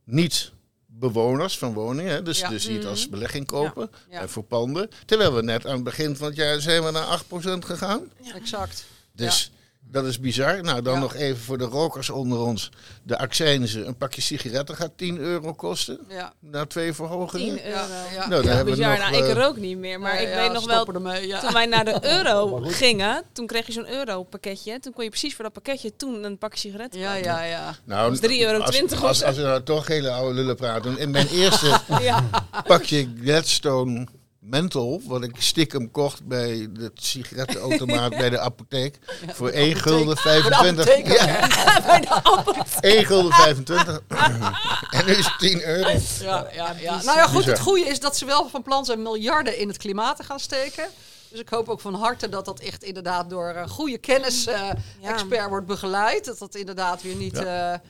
niet-bewoners 0.04 1.58
van 1.58 1.74
woningen. 1.74 2.24
Dus, 2.26 2.40
Ja. 2.40 2.50
dus 2.50 2.66
die 2.66 2.78
het 2.78 2.86
als 2.86 3.10
belegging 3.10 3.46
kopen 3.46 3.90
Ja. 4.10 4.20
en 4.22 4.30
voor 4.30 4.44
panden. 4.44 4.90
Terwijl 5.06 5.34
we 5.34 5.42
net 5.44 5.66
aan 5.66 5.74
het 5.76 5.84
begin 5.84 6.16
van 6.16 6.28
het 6.28 6.36
jaar 6.36 6.62
zijn 6.62 6.84
we 6.84 6.92
naar 6.92 7.06
8% 7.06 7.66
gegaan. 7.66 8.12
Exact. 8.36 8.86
Dus 9.12 9.52
dat 9.94 10.06
is 10.06 10.20
bizar. 10.20 10.62
Nou, 10.64 10.82
dan 10.82 10.94
Ja. 10.94 11.00
nog 11.00 11.16
even 11.16 11.42
voor 11.44 11.58
de 11.58 11.64
rokers 11.64 12.10
onder 12.10 12.40
ons. 12.40 12.70
De 13.04 13.18
accijnzen, 13.18 13.88
een 13.88 13.96
pakje 13.98 14.22
sigaretten 14.22 14.76
gaat 14.76 14.92
10 14.96 15.18
euro 15.18 15.54
kosten. 15.54 16.00
Ja. 16.10 16.34
Na 16.40 16.66
twee 16.66 16.94
verhogingen. 16.94 17.56
10 17.56 17.66
euro. 17.66 17.78
Ja, 17.78 17.88
ja. 18.14 18.28
Nou, 18.28 18.44
dan 18.44 18.56
hebben 18.56 18.74
we 18.74 18.80
Bizar, 18.80 18.98
nog... 19.00 19.10
nou, 19.12 19.24
ik 19.24 19.30
eh, 19.30 19.44
rook 19.44 19.58
niet 19.58 19.78
meer, 19.78 20.00
maar 20.00 20.14
Nee, 20.14 20.24
ik 20.26 20.30
ja, 20.34 20.36
weet 20.42 20.52
nog 20.52 20.66
wel, 20.66 20.88
ermee, 20.94 21.28
ja. 21.28 21.40
toen 21.40 21.54
wij 21.54 21.66
naar 21.66 21.86
de 21.86 21.98
euro 22.18 22.60
gingen, 22.64 23.24
toen 23.34 23.48
kreeg 23.48 23.66
je 23.66 23.72
zo'n 23.72 23.90
euro-pakketje. 23.90 24.80
Toen 24.80 24.94
kon 24.94 25.04
je 25.04 25.10
precies 25.10 25.36
voor 25.36 25.44
dat 25.44 25.54
pakketje 25.54 25.96
toen 25.96 26.24
een 26.24 26.38
pakje 26.38 26.58
sigaretten 26.60 27.00
Ja, 27.00 27.14
kopen. 27.14 27.30
ja, 27.32 27.44
ja. 27.44 27.76
Nou, 27.86 28.14
Dat 28.20 28.30
is 28.30 28.38
3,20 28.38 28.42
euro 28.42 28.60
als, 28.60 28.82
of 28.82 29.04
als, 29.04 29.18
zo. 29.20 29.26
als 29.26 29.36
we 29.36 29.42
nou 29.42 29.64
toch 29.64 29.88
hele 29.88 30.12
oude 30.12 30.34
lullen 30.36 30.56
praten. 30.56 30.98
In 30.98 31.12
mijn 31.12 31.28
eerste 31.42 31.80
Ja. 32.02 32.24
pakje 32.68 33.08
Gladstone 33.22 34.08
Menthol, 34.46 35.02
wat 35.06 35.24
ik 35.24 35.36
stiekem 35.38 35.92
kocht 35.92 36.26
bij 36.26 36.68
de 36.74 36.92
sigarettenautomaat 36.94 38.10
bij 38.10 38.30
de 38.30 38.40
apotheek. 38.40 39.00
voor 39.28 39.50
1 39.50 39.76
gulden 39.76 40.18
25. 40.18 40.88
apotheek 40.88 41.12
ook, 41.12 41.18
Ja, 41.18 41.82
Bij 41.86 42.00
de 42.00 42.10
appel. 42.10 42.56
1 42.80 43.06
gulden 43.06 43.34
25. 43.34 44.02
en 44.98 45.06
nu 45.06 45.12
is 45.12 45.26
het 45.26 45.40
10 45.40 45.64
euro. 45.64 45.90
Ja, 46.20 46.48
ja, 46.54 46.76
ja. 46.80 47.04
Nou 47.04 47.18
ja, 47.18 47.28
goed, 47.28 47.46
het 47.46 47.60
goede 47.60 47.86
is 47.86 48.00
dat 48.00 48.18
ze 48.18 48.26
wel 48.26 48.50
van 48.50 48.64
plan 48.64 48.86
zijn 48.86 49.02
miljarden 49.02 49.58
in 49.58 49.68
het 49.68 49.78
klimaat 49.78 50.18
te 50.18 50.24
gaan 50.24 50.40
steken. 50.40 50.88
Dus 51.30 51.40
ik 51.40 51.50
hoop 51.50 51.70
ook 51.70 51.82
van 51.82 51.94
harte 51.94 52.30
dat 52.30 52.46
dat 52.46 52.60
echt 52.60 52.84
inderdaad 52.84 53.30
door 53.30 53.50
een 53.56 53.70
goede 53.70 53.98
kennis-expert 53.98 55.50
wordt 55.50 55.66
begeleid. 55.66 56.26
Dat 56.26 56.40
dat 56.40 56.56
inderdaad 56.56 57.02
weer 57.02 57.16
niet... 57.16 57.38
Ja. 57.38 57.82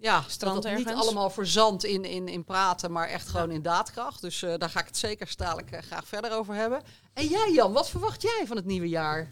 Ja, 0.00 0.24
Strand 0.26 0.62
dat 0.62 0.76
niet 0.76 0.88
allemaal 0.88 1.30
verzandt 1.30 1.84
in, 1.84 2.04
in, 2.04 2.28
in 2.28 2.44
praten, 2.44 2.92
maar 2.92 3.08
echt 3.08 3.28
gewoon 3.28 3.50
in 3.50 3.62
daadkracht. 3.62 4.20
Dus 4.20 4.42
eh, 4.42 4.54
daar 4.58 4.70
ga 4.70 4.80
ik 4.80 4.86
het 4.86 4.96
zeker 4.96 5.32
dadelijk 5.36 5.70
eh, 5.70 5.82
graag 5.82 6.06
verder 6.06 6.32
over 6.32 6.54
hebben. 6.54 6.82
En 7.12 7.26
jij 7.26 7.52
Jan, 7.52 7.72
wat 7.72 7.90
verwacht 7.90 8.22
jij 8.22 8.44
van 8.46 8.56
het 8.56 8.66
nieuwe 8.66 8.88
jaar? 8.88 9.28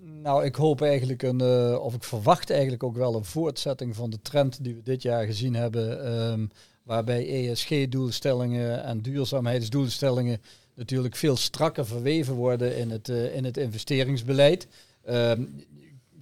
Nou, 0.00 0.44
ik 0.44 0.54
hoop 0.54 0.82
eigenlijk 0.82 1.22
een, 1.22 1.40
eh, 1.40 1.84
of 1.84 1.94
ik 1.94 2.04
verwacht 2.04 2.50
eigenlijk 2.50 2.82
ook 2.82 2.96
wel 2.96 3.14
een 3.14 3.24
voortzetting 3.24 3.96
van 3.96 4.10
de 4.10 4.22
trend 4.22 4.64
die 4.64 4.74
we 4.74 4.82
dit 4.82 5.02
jaar 5.02 5.24
gezien 5.24 5.54
hebben. 5.54 6.04
ehm, 6.04 6.46
waarbij 6.82 7.26
ESG-doelstellingen 7.28 8.84
en 8.84 9.00
duurzaamheidsdoelstellingen 9.00 10.40
natuurlijk 10.74 11.16
veel 11.16 11.36
strakker 11.36 11.86
verweven 11.86 12.34
worden 12.34 12.76
in 12.76 12.90
het, 12.90 13.08
eh, 13.08 13.36
in 13.36 13.44
het 13.44 13.56
investeringsbeleid. 13.56 14.66
Ehm, 15.04 15.42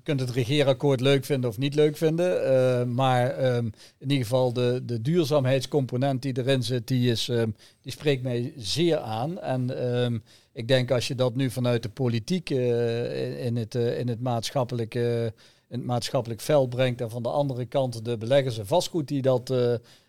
kunt 0.03 0.21
het 0.21 0.31
regeerakkoord 0.31 1.01
leuk 1.01 1.25
vinden 1.25 1.51
of 1.51 1.59
niet 1.59 1.75
leuk 1.75 1.97
vinden. 1.97 2.45
eh, 2.45 2.87
maar 2.87 3.31
ehm, 3.31 3.65
in 3.99 4.11
ieder 4.11 4.27
geval 4.27 4.53
de, 4.53 4.83
de 4.85 5.01
duurzaamheidscomponent 5.01 6.23
die 6.23 6.39
erin 6.39 6.63
zit, 6.63 6.89
die, 6.89 7.11
is, 7.11 7.29
ehm, 7.29 7.51
die 7.83 7.93
spreekt 7.93 8.23
mij 8.23 8.53
zeer 8.57 8.99
aan. 8.99 9.41
En 9.41 9.79
ehm, 9.79 10.19
ik 10.53 10.69
denk 10.69 10.91
als 10.91 11.09
je 11.09 11.15
dat 11.15 11.35
nu 11.35 11.51
vanuit 11.51 11.83
de 11.83 11.89
politiek 11.89 12.51
eh, 12.51 13.45
in, 13.45 13.57
het, 13.57 13.75
eh, 13.75 13.99
in, 13.99 14.09
het 14.09 14.21
maatschappelijk, 14.21 14.95
eh, 14.95 15.25
in 15.25 15.33
het 15.69 15.85
maatschappelijk 15.85 16.41
veld 16.41 16.71
brengt. 16.71 17.01
En 17.01 17.11
van 17.11 17.23
de 17.23 17.29
andere 17.29 17.67
kant 17.67 18.05
de 18.05 18.19
beleggers 18.19 18.59
en 18.59 18.67
vastgoed 18.67 19.09
die 19.09 19.23
dat 19.23 19.55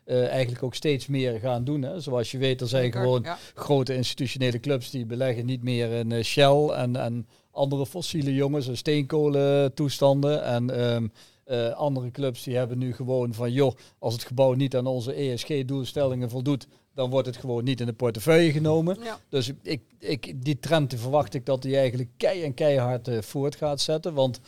eigenlijk 0.06 0.64
ook 0.64 0.76
steeds 0.76 1.08
meer 1.08 1.40
gaan 1.40 1.64
doen. 1.64 1.82
Hè. 1.82 2.00
Zoals 2.00 2.32
je 2.32 2.38
weet, 2.38 2.62
er 2.62 2.68
zijn 2.68 2.92
gewoon 2.92 3.22
ja. 3.24 3.38
grote 3.54 3.96
institutionele 3.96 4.60
clubs 4.60 4.90
die 4.90 5.06
beleggen 5.06 5.46
niet 5.46 5.64
meer 5.64 5.92
in 5.92 6.24
Shell 6.24 6.68
en, 6.68 6.96
en 6.96 7.28
andere 7.54 7.86
fossiele 7.86 8.34
jongens 8.34 8.68
en 8.68 8.78
steenkolen 8.78 9.74
toestanden. 9.74 10.44
En 10.44 10.70
ehm, 10.70 11.08
eh, 11.44 11.70
andere 11.70 12.12
clubs 12.12 12.44
die 12.44 12.56
hebben 12.56 12.78
nu 12.78 12.94
gewoon 12.94 13.34
van 13.34 13.52
joh, 13.52 13.76
als 14.00 14.14
het 14.14 14.24
gebouw 14.24 14.54
niet 14.54 14.76
aan 14.76 14.86
onze 14.86 15.14
ESG-doelstellingen 15.14 16.30
voldoet, 16.30 16.68
dan 16.94 17.10
wordt 17.10 17.28
het 17.28 17.38
gewoon 17.38 17.64
niet 17.64 17.80
in 17.80 17.86
de 17.86 17.94
portefeuille 17.94 18.52
genomen. 18.52 18.98
Ja. 19.04 19.20
Dus 19.30 19.52
ik, 19.62 19.82
ik, 20.00 20.44
die 20.44 20.60
trend 20.60 20.94
verwacht 20.98 21.34
ik 21.34 21.46
dat 21.46 21.62
die 21.62 21.78
eigenlijk 21.78 22.10
kei 22.18 22.44
en 22.44 22.54
keihard 22.54 23.08
eh, 23.08 23.22
voort 23.22 23.56
gaat 23.56 23.82
zetten. 23.82 24.14
Want 24.14 24.40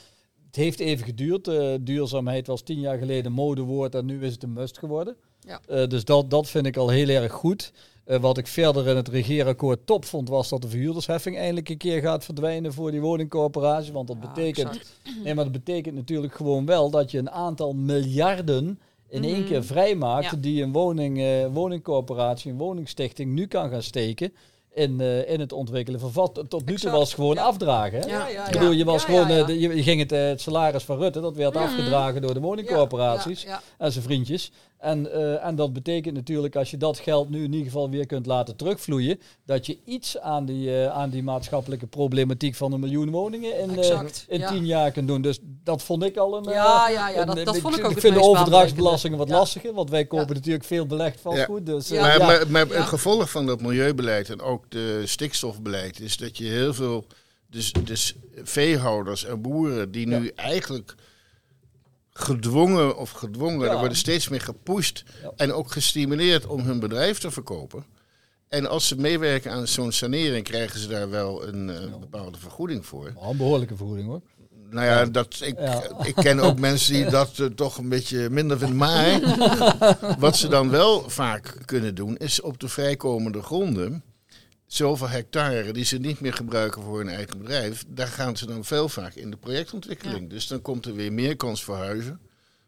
het 0.46 0.56
heeft 0.56 0.80
even 0.80 1.06
geduurd. 1.06 1.48
Eh, 1.48 1.74
duurzaamheid 1.82 2.48
was 2.48 2.62
tien 2.62 2.80
jaar 2.80 2.98
geleden 2.98 3.32
modewoord 3.32 3.96
en 3.96 4.06
nu 4.06 4.26
is 4.26 4.34
het 4.34 4.44
een 4.44 4.54
must 4.54 4.78
geworden. 4.78 5.16
Ja. 5.40 5.86
Dus 5.86 6.06
dat, 6.06 6.30
dat 6.30 6.50
vind 6.50 6.66
ik 6.66 6.78
al 6.78 6.90
heel 6.90 7.08
erg 7.08 7.32
goed. 7.32 7.72
Eh, 8.06 8.20
wat 8.20 8.38
ik 8.38 8.48
verder 8.48 8.88
in 8.88 8.96
het 8.96 9.08
regeerakkoord 9.08 9.80
top 9.86 10.06
vond, 10.06 10.30
was 10.30 10.50
dat 10.50 10.62
de 10.62 10.68
verhuurdersheffing 10.70 11.38
eindelijk 11.38 11.70
een 11.70 11.78
keer 11.78 12.02
gaat 12.02 12.24
verdwijnen 12.26 12.74
voor 12.74 12.92
die 12.92 13.02
woningcorporatie. 13.02 13.94
Want 13.94 14.08
dat 14.08 14.18
Ja, 14.22 14.28
betekent, 14.28 14.68
exact. 14.70 15.00
nee, 15.24 15.34
maar 15.36 15.44
dat 15.44 15.54
betekent 15.54 15.96
natuurlijk 15.96 16.36
gewoon 16.36 16.66
wel 16.66 16.90
dat 16.90 17.12
je 17.12 17.18
een 17.18 17.32
aantal 17.32 17.74
miljarden 17.74 18.80
in 19.10 19.24
één 19.24 19.40
Mhm. 19.40 19.48
keer 19.48 19.64
vrijmaakt 19.64 20.32
Ja. 20.32 20.38
die 20.38 20.64
een 20.64 20.72
woning, 20.72 21.20
eh, 21.20 21.46
woningcorporatie, 21.54 22.52
een 22.52 22.58
woningstichting 22.58 23.34
nu 23.34 23.48
kan 23.48 23.70
gaan 23.70 23.82
steken 23.84 24.34
in, 24.74 25.02
eh, 25.02 25.30
in 25.32 25.40
het 25.40 25.52
ontwikkelen 25.54 26.00
van 26.00 26.12
vat. 26.12 26.44
Tot 26.48 26.66
nu 26.66 26.76
toe 26.76 26.92
was 26.92 27.02
het 27.08 27.14
gewoon 27.14 27.36
ja. 27.36 27.42
afdragen. 27.44 28.00
Hè? 28.00 28.08
Ja, 28.08 28.28
ja, 28.28 28.46
Ik 28.48 28.52
bedoel, 28.52 28.72
je 28.72 28.86
was 28.86 29.04
gewoon, 29.06 29.28
de- 29.28 29.60
je, 29.60 29.76
je 29.76 29.84
ging 29.84 30.00
het, 30.00 30.10
het 30.12 30.42
salaris 30.42 30.84
van 30.84 30.98
Rutte, 30.98 31.22
dat 31.22 31.36
werd 31.36 31.54
Mhm. 31.54 31.64
afgedragen 31.64 32.22
door 32.22 32.34
de 32.34 32.40
woningcorporaties 32.40 33.46
en 33.78 33.92
zijn 33.92 34.04
vriendjes. 34.04 34.52
En, 34.78 35.12
eh, 35.14 35.46
en 35.46 35.56
dat 35.56 35.74
betekent 35.74 36.16
natuurlijk, 36.16 36.56
als 36.56 36.72
je 36.72 36.78
dat 36.78 37.00
geld 37.00 37.30
nu 37.30 37.38
in 37.44 37.52
ieder 37.52 37.66
geval 37.66 37.90
weer 37.90 38.06
kunt 38.06 38.26
laten 38.26 38.56
terugvloeien, 38.56 39.20
dat 39.46 39.66
je 39.66 39.78
iets 39.86 40.20
aan 40.20 40.46
die, 40.46 40.82
eh, 40.84 40.88
aan 40.88 41.10
die 41.10 41.24
maatschappelijke 41.24 41.88
problematiek 41.88 42.56
van 42.56 42.72
een 42.74 42.80
miljoen 42.80 43.10
woningen 43.10 43.60
in, 43.60 43.80
eh, 43.80 44.00
in 44.28 44.40
ja. 44.40 44.52
tien 44.52 44.66
jaar 44.66 44.92
kunt 44.92 45.08
doen. 45.08 45.22
Dus 45.22 45.40
dat 45.64 45.84
vond 45.84 46.04
ik 46.04 46.18
al 46.18 46.38
een... 46.38 46.44
Ja, 46.44 46.90
ja, 46.90 47.10
ja, 47.10 47.20
een- 47.20 47.26
dat- 47.36 47.46
dat 47.46 47.58
vond 47.58 47.78
ik 47.78 47.84
ook 47.84 47.90
Ik 47.90 47.96
het 47.96 48.06
vind 48.06 48.16
de 48.16 48.22
overdrachtsbelastingen 48.30 49.18
wat 49.18 49.30
lastiger, 49.30 49.74
want 49.74 49.90
wij 49.90 50.06
kopen 50.06 50.36
natuurlijk 50.36 50.66
veel 50.66 50.86
belegd 50.86 51.22
vastgoed. 51.22 51.66
Dus, 51.66 51.88
Ja. 51.88 52.02
Maar, 52.02 52.18
ja. 52.20 52.26
maar, 52.26 52.52
maar 52.52 52.72
een 52.72 52.88
gevolg 52.88 53.30
van 53.30 53.46
dat 53.46 53.62
milieubeleid 53.62 54.30
en 54.30 54.42
ook 54.42 54.64
de 54.70 55.02
stikstofbeleid 55.06 56.00
is 56.00 56.18
dat 56.18 56.38
je 56.38 56.46
heel 56.46 56.74
veel, 56.74 57.06
dus, 57.50 57.72
dus 57.84 58.16
veehouders 58.44 59.26
en 59.26 59.42
boeren 59.42 59.92
die 59.92 60.08
nu 60.08 60.32
eigenlijk 60.36 60.96
gedwongen 62.20 62.98
of 62.98 63.12
gedwongen, 63.12 63.66
Ja. 63.66 63.72
er 63.72 63.80
worden 63.80 63.98
steeds 63.98 64.30
meer 64.30 64.42
gepusht 64.42 65.04
Ja. 65.22 65.32
en 65.36 65.54
ook 65.54 65.72
gestimuleerd 65.72 66.46
om 66.46 66.60
hun 66.62 66.80
bedrijf 66.80 67.18
te 67.18 67.32
verkopen. 67.32 67.86
En 68.48 68.70
als 68.70 68.88
ze 68.88 68.96
meewerken 68.96 69.52
aan 69.52 69.68
zo'n 69.68 69.92
sanering, 69.92 70.44
krijgen 70.44 70.80
ze 70.80 70.88
daar 70.88 71.10
wel 71.10 71.48
een 71.48 71.70
eh, 71.70 71.96
bepaalde 72.00 72.38
vergoeding 72.38 72.86
voor. 72.86 73.14
Een 73.22 73.38
behoorlijke 73.38 73.76
vergoeding 73.76 74.08
hoor. 74.08 74.22
Nou 74.70 74.86
ja, 74.86 75.06
dat, 75.06 75.40
ik, 75.44 75.60
Ja. 75.60 75.84
ik 76.04 76.16
ken 76.16 76.40
ook 76.40 76.60
mensen 76.60 76.94
die 76.94 77.06
dat 77.10 77.40
eh, 77.40 77.46
toch 77.46 77.78
een 77.78 77.90
beetje 77.90 78.30
minder 78.30 78.58
vinden. 78.58 78.78
Maar 78.78 79.20
wat 80.20 80.38
ze 80.38 80.48
dan 80.48 80.70
wel 80.70 81.10
vaak 81.10 81.58
kunnen 81.66 81.96
doen, 81.96 82.18
is 82.18 82.42
op 82.42 82.60
de 82.60 82.68
vrijkomende 82.68 83.42
gronden, 83.42 84.04
zoveel 84.76 85.10
hectare 85.10 85.74
die 85.74 85.86
ze 85.86 85.98
niet 85.98 86.20
meer 86.20 86.34
gebruiken 86.34 86.82
voor 86.82 86.98
hun 86.98 87.10
eigen 87.10 87.38
bedrijf, 87.38 87.84
daar 87.88 88.08
gaan 88.08 88.38
ze 88.38 88.46
dan 88.46 88.66
veel 88.66 88.90
vaak 88.90 89.14
in 89.14 89.32
de 89.32 89.38
projectontwikkeling. 89.38 90.30
Dus 90.30 90.48
dan 90.48 90.62
komt 90.62 90.86
er 90.86 90.96
weer 90.96 91.14
meer 91.14 91.36
kans 91.36 91.64
voor 91.64 91.76
huizen, 91.76 92.20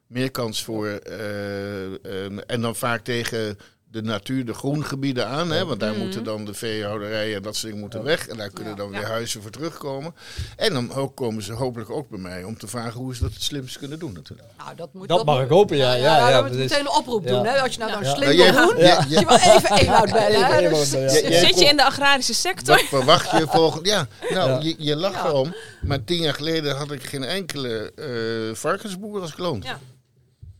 meer 0.07 0.31
kans 0.31 0.63
voor, 0.63 0.87
eh, 0.87 2.25
ehm, 2.25 2.39
en 2.39 2.61
dan 2.61 2.75
vaak 2.75 3.03
tegen 3.03 3.57
de 3.91 4.01
natuur, 4.01 4.45
de 4.45 4.53
groengebieden 4.53 5.27
aan. 5.27 5.51
Hè, 5.51 5.65
want 5.65 5.79
daar 5.79 5.93
moeten 5.95 6.23
dan 6.23 6.45
de 6.45 6.53
veehouderijen 6.53 7.35
en 7.35 7.41
dat 7.41 7.53
soort 7.55 7.65
dingen 7.65 7.79
moeten 7.79 8.03
weg. 8.03 8.27
En 8.27 8.37
daar 8.37 8.49
kunnen 8.49 8.73
Ja. 8.73 8.77
dan 8.79 8.89
weer 8.91 9.01
Ja. 9.01 9.07
huizen 9.07 9.41
voor 9.41 9.51
terugkomen. 9.51 10.15
En 10.55 10.73
dan 10.73 10.93
ook 10.93 11.15
komen 11.15 11.43
ze 11.43 11.53
hopelijk 11.53 11.89
ook 11.89 12.09
bij 12.09 12.19
mij 12.19 12.43
om 12.43 12.57
te 12.57 12.67
vragen 12.67 12.99
hoe 13.01 13.15
ze 13.15 13.21
dat 13.23 13.33
het 13.33 13.41
slimst 13.43 13.77
kunnen 13.77 13.99
doen 13.99 14.13
natuurlijk. 14.13 14.47
Nou, 14.57 14.75
dat 14.75 14.89
moet, 14.93 15.07
Dat 15.07 15.25
mag 15.25 15.35
moet- 15.35 15.43
ik 15.43 15.49
hopen, 15.49 15.77
ja, 15.77 15.93
ja, 15.93 16.03
ja, 16.17 16.29
dan 16.31 16.41
moet 16.41 16.49
dat 16.51 16.59
meteen 16.61 16.79
een 16.79 16.89
oproep 16.91 17.23
ja. 17.23 17.29
doen. 17.31 17.45
Hè? 17.45 17.61
Als 17.61 17.73
je 17.73 17.79
nou, 17.79 17.91
Ja. 17.91 17.99
nou 17.99 18.09
Ja. 18.09 18.15
slim 18.15 18.53
wil 18.53 18.67
doen, 18.67 18.77
ja, 18.83 19.05
je 19.09 19.25
wil 19.25 19.37
even 19.55 19.73
Ewout 19.77 20.11
bellen. 20.11 20.69
Dus- 20.69 20.91
ja. 20.91 21.09
Zit 21.39 21.59
je 21.59 21.65
in 21.65 21.77
de 21.77 21.85
agrarische 21.85 22.33
sector? 22.33 22.75
Wat 22.75 22.85
verwacht 22.85 23.31
je 23.31 23.45
volgend 23.49 23.85
jaar? 23.87 24.07
Nou, 24.29 24.49
Ja. 24.49 24.59
je, 24.61 24.75
je 24.77 24.95
lacht 24.95 25.13
Ja. 25.15 25.25
erom. 25.25 25.53
Maar 25.81 26.03
tien 26.03 26.21
jaar 26.21 26.33
geleden 26.33 26.75
had 26.75 26.91
ik 26.91 27.03
geen 27.03 27.23
enkele 27.23 27.91
eh, 27.95 28.55
varkensboer 28.55 29.21
als 29.21 29.33
klant. 29.35 29.63
Ja. 29.63 29.79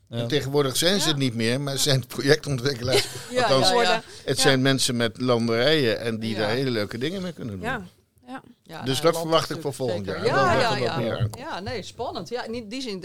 Ja. 0.10 0.18
En 0.18 0.28
tegenwoordig 0.28 0.78
zijn 0.78 1.02
ze 1.02 1.08
het 1.08 1.18
niet 1.18 1.34
meer, 1.36 1.62
maar 1.62 1.78
zijn 1.78 2.06
projectontwikkelaars. 2.16 3.08
Ja, 3.32 3.42
Althans, 3.44 3.70
ja, 3.70 3.82
ja. 3.82 4.04
Het 4.26 4.36
Ja. 4.38 4.42
zijn 4.44 4.62
mensen 4.62 4.96
met 4.96 5.22
landerijen 5.22 6.00
en 6.00 6.20
die 6.20 6.32
Ja. 6.34 6.40
daar 6.40 6.50
hele 6.50 6.70
leuke 6.70 6.98
dingen 6.98 7.22
mee 7.22 7.34
kunnen 7.34 7.54
doen. 7.60 7.64
Ja. 7.64 7.72
ja. 7.74 7.86
Ja. 8.28 8.42
Ja, 8.64 8.82
Dus 8.84 9.02
nou, 9.02 9.12
dat 9.12 9.22
verwacht 9.22 9.50
ik 9.50 9.62
voor 9.62 9.74
volgend 9.74 10.06
zeker. 10.06 10.26
jaar. 10.26 10.36
Ja, 10.36 10.60
ja, 10.62 10.70
nog 10.70 10.84
ja. 10.84 10.98
meer 10.98 11.12
aankomt. 11.18 11.38
Ja, 11.38 11.60
nee, 11.60 11.84
spannend. 11.84 12.30
Ja, 12.30 12.44
in 12.44 12.70
die 12.70 12.82
zin 12.82 13.00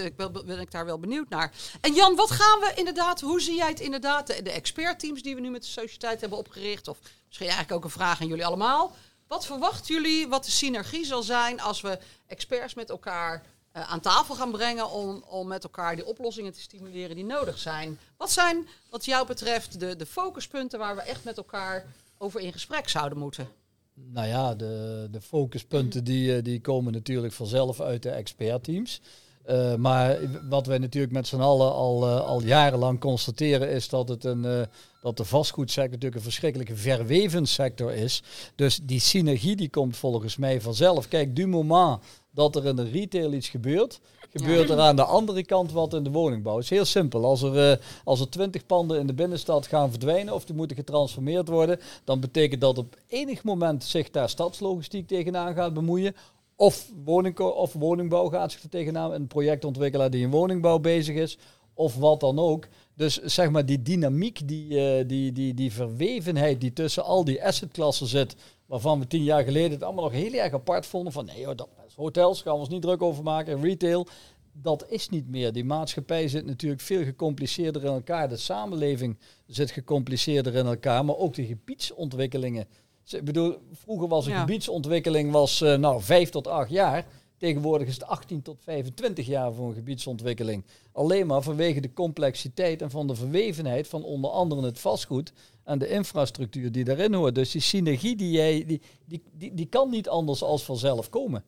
ben 0.46 0.60
ik 0.60 0.70
daar 0.70 0.84
wel 0.84 0.98
benieuwd 0.98 1.28
naar. 1.28 1.52
En 1.80 1.94
Jan, 1.94 2.16
wat 2.16 2.30
gaan 2.30 2.60
we 2.60 2.72
inderdaad, 2.74 3.20
hoe 3.20 3.40
zie 3.40 3.56
jij 3.56 3.68
het 3.68 3.80
inderdaad, 3.80 4.26
de, 4.26 4.42
de 4.42 4.50
expertteams 4.50 5.22
die 5.22 5.34
we 5.34 5.40
nu 5.40 5.50
met 5.50 5.62
de 5.62 5.68
sociëteit 5.68 6.20
hebben 6.20 6.38
opgericht, 6.38 6.88
of 6.88 6.98
misschien 7.26 7.46
eigenlijk 7.48 7.76
ook 7.76 7.84
een 7.84 7.90
vraag 7.90 8.20
aan 8.20 8.26
jullie 8.26 8.46
allemaal. 8.46 8.96
Wat 9.28 9.46
verwachten 9.46 9.94
jullie 9.94 10.28
wat 10.28 10.44
de 10.44 10.50
synergie 10.50 11.04
zal 11.06 11.22
zijn 11.22 11.60
als 11.60 11.80
we 11.80 11.98
experts 12.26 12.74
met 12.74 12.90
elkaar 12.90 13.42
eh, 13.72 13.90
aan 13.90 14.00
tafel 14.00 14.35
gaan 14.35 14.50
brengen 14.50 14.90
om, 14.90 15.24
om 15.28 15.48
met 15.48 15.64
elkaar 15.64 15.96
die 15.96 16.06
oplossingen 16.06 16.52
te 16.52 16.61
stimuleren 16.61 17.16
die 17.16 17.24
nodig 17.24 17.58
zijn? 17.58 17.98
Wat 18.16 18.30
zijn, 18.30 18.68
wat 18.90 19.04
jou 19.04 19.26
betreft, 19.26 19.80
de, 19.80 19.96
de 19.96 20.06
focuspunten 20.06 20.78
waar 20.78 20.96
we 20.96 21.02
echt 21.02 21.24
met 21.24 21.37
elkaar 21.37 21.87
over 22.18 22.40
in 22.40 22.52
gesprek 22.52 22.88
zouden 22.88 23.18
moeten? 23.18 23.48
Nou 23.94 24.26
ja, 24.26 24.54
de, 24.54 25.08
de 25.11 25.20
focuspunten 25.20 26.04
die, 26.04 26.37
eh, 26.37 26.42
die 26.42 26.61
komen 26.61 26.92
natuurlijk 26.92 27.32
vanzelf 27.32 27.80
uit 27.80 28.02
de 28.02 28.11
expertteams. 28.11 29.00
Eh, 29.44 29.74
maar 29.74 30.18
wat 30.48 30.66
wij 30.66 30.78
natuurlijk 30.78 31.12
met 31.12 31.26
z'n 31.26 31.40
allen 31.40 31.72
al, 31.72 32.08
al 32.08 32.42
jarenlang 32.42 33.00
constateren 33.00 33.70
is 33.70 33.88
dat, 33.88 34.08
het 34.08 34.24
een, 34.24 34.66
dat 35.00 35.16
de 35.16 35.24
vastgoedsector 35.24 35.90
natuurlijk 35.90 36.16
een 36.16 36.22
verschrikkelijke 36.22 36.76
verweven 36.76 37.46
sector 37.46 37.92
is. 37.92 38.22
Dus 38.54 38.80
die 38.82 39.00
synergie 39.00 39.56
die 39.56 39.70
komt 39.70 39.96
volgens 39.96 40.37
mij 40.37 40.61
vanzelf. 40.61 41.08
Kijk, 41.08 41.37
du 41.37 41.46
moment 41.46 42.00
dat 42.35 42.57
er 42.57 42.66
in 42.66 42.77
de 42.77 42.83
retail 42.90 43.33
iets 43.33 43.49
gebeurt, 43.49 44.01
gebeurt 44.31 44.71
er 44.71 44.81
aan 44.81 44.97
de 44.97 45.05
andere 45.05 45.45
kant 45.45 45.73
wat 45.73 45.95
in 45.95 46.03
de 46.03 46.11
woningbouw. 46.11 46.55
Het 46.55 46.64
is 46.64 46.71
heel 46.71 46.85
simpel. 46.85 47.25
Als 47.25 47.42
er, 47.42 47.71
eh, 47.71 47.79
als 48.05 48.21
er 48.21 48.31
twintig 48.31 48.66
panden 48.66 48.99
in 48.99 49.07
de 49.07 49.14
binnenstad 49.14 49.66
gaan 49.66 49.90
verdwijnen 49.90 50.35
of 50.35 50.45
die 50.45 50.55
moeten 50.55 50.77
getransformeerd 50.77 51.49
worden, 51.49 51.81
dan 52.05 52.21
betekent 52.21 52.61
dat 52.61 52.79
op 52.79 52.97
enig 53.07 53.45
moment 53.45 53.85
zich 53.85 54.11
daar 54.11 54.29
stadslogistiek 54.29 55.07
tegenaan 55.07 55.55
gaat 55.55 55.75
bemoeien. 55.75 56.16
Of, 56.57 56.90
woning, 57.05 57.38
of 57.38 57.73
woningbouw 57.73 58.29
gaat 58.29 58.53
zich 58.53 58.62
er 58.62 58.68
tegenaan. 58.68 59.12
Een 59.12 59.27
projectontwikkelaar 59.27 60.11
die 60.11 60.23
in 60.23 60.31
woningbouw 60.31 60.79
bezig 60.79 61.16
is. 61.16 61.38
Of 61.75 61.97
wat 61.97 62.21
dan 62.21 62.38
ook. 62.38 62.66
Dus 62.94 63.18
zeg 63.22 63.50
maar 63.50 63.66
die 63.66 63.83
dynamiek, 63.83 64.48
die, 64.48 64.78
eh, 64.78 65.05
die, 65.09 65.33
die, 65.33 65.55
die 65.55 65.72
verwevenheid 65.72 66.61
die 66.61 66.72
tussen 66.72 67.05
al 67.05 67.24
die 67.24 67.44
assetklassen 67.44 68.07
zit. 68.07 68.35
Waarvan 68.66 68.98
we 68.98 69.07
tien 69.07 69.24
jaar 69.24 69.44
geleden 69.44 69.70
het 69.70 69.83
allemaal 69.83 70.05
nog 70.05 70.12
heel 70.12 70.33
erg 70.33 70.52
apart 70.52 70.87
vonden. 70.87 71.12
Van 71.12 71.24
nee 71.24 71.44
hoor, 71.44 71.57
dat 71.57 71.68
is 71.87 71.94
hotels, 71.94 72.42
gaan 72.42 72.52
we 72.52 72.59
ons 72.59 72.68
niet 72.68 72.83
druk 72.83 73.02
over 73.02 73.22
maken. 73.22 73.62
Retail, 73.62 74.07
dat 74.52 74.87
is 74.88 75.09
niet 75.09 75.28
meer. 75.28 75.52
Die 75.52 75.64
maatschappij 75.64 76.28
zit 76.28 76.46
natuurlijk 76.46 76.81
veel 76.83 77.05
gecompliceerder 77.05 77.83
in 77.85 77.92
elkaar. 77.92 78.28
De 78.28 78.37
samenleving 78.37 79.18
zit 79.46 79.70
gecompliceerder 79.70 80.55
in 80.55 80.66
elkaar. 80.66 81.05
Maar 81.05 81.16
ook 81.16 81.35
de 81.35 81.46
gebiedsontwikkelingen. 81.46 82.66
Ik 83.11 83.24
bedoel, 83.24 83.57
vroeger 83.72 84.09
was 84.09 84.26
een 84.26 84.33
Ja. 84.33 84.40
gebiedsontwikkeling 84.40 85.31
was, 85.33 85.61
eh, 85.61 85.76
nou, 85.76 86.02
vijf 86.02 86.31
tot 86.31 86.46
acht 86.46 86.70
jaar. 86.70 87.07
Tegenwoordig 87.42 87.88
is 87.88 87.94
het 87.94 88.07
18 88.07 88.42
tot 88.42 88.57
25 88.61 89.26
jaar 89.26 89.52
voor 89.52 89.68
een 89.68 89.74
gebiedsontwikkeling. 89.74 90.64
Alleen 90.92 91.26
maar 91.26 91.42
vanwege 91.42 91.81
de 91.81 91.92
complexiteit 91.92 92.83
en 92.83 92.90
van 92.90 93.07
de 93.07 93.14
verwevenheid 93.14 93.88
van 93.88 94.05
onder 94.05 94.31
andere 94.31 94.64
het 94.64 94.78
vastgoed 94.78 95.33
en 95.64 95.78
de 95.78 95.88
infrastructuur 95.88 96.72
die 96.72 96.85
daarin 96.85 97.14
hoort. 97.14 97.35
Dus 97.35 97.50
die 97.50 97.61
synergie 97.61 98.16
die 98.16 98.31
jij, 98.31 98.64
die, 98.66 98.81
die, 99.07 99.22
die, 99.33 99.55
die 99.55 99.66
kan 99.66 99.90
niet 99.90 100.09
anders 100.09 100.42
als 100.42 100.62
vanzelf 100.64 101.11
komen. 101.11 101.44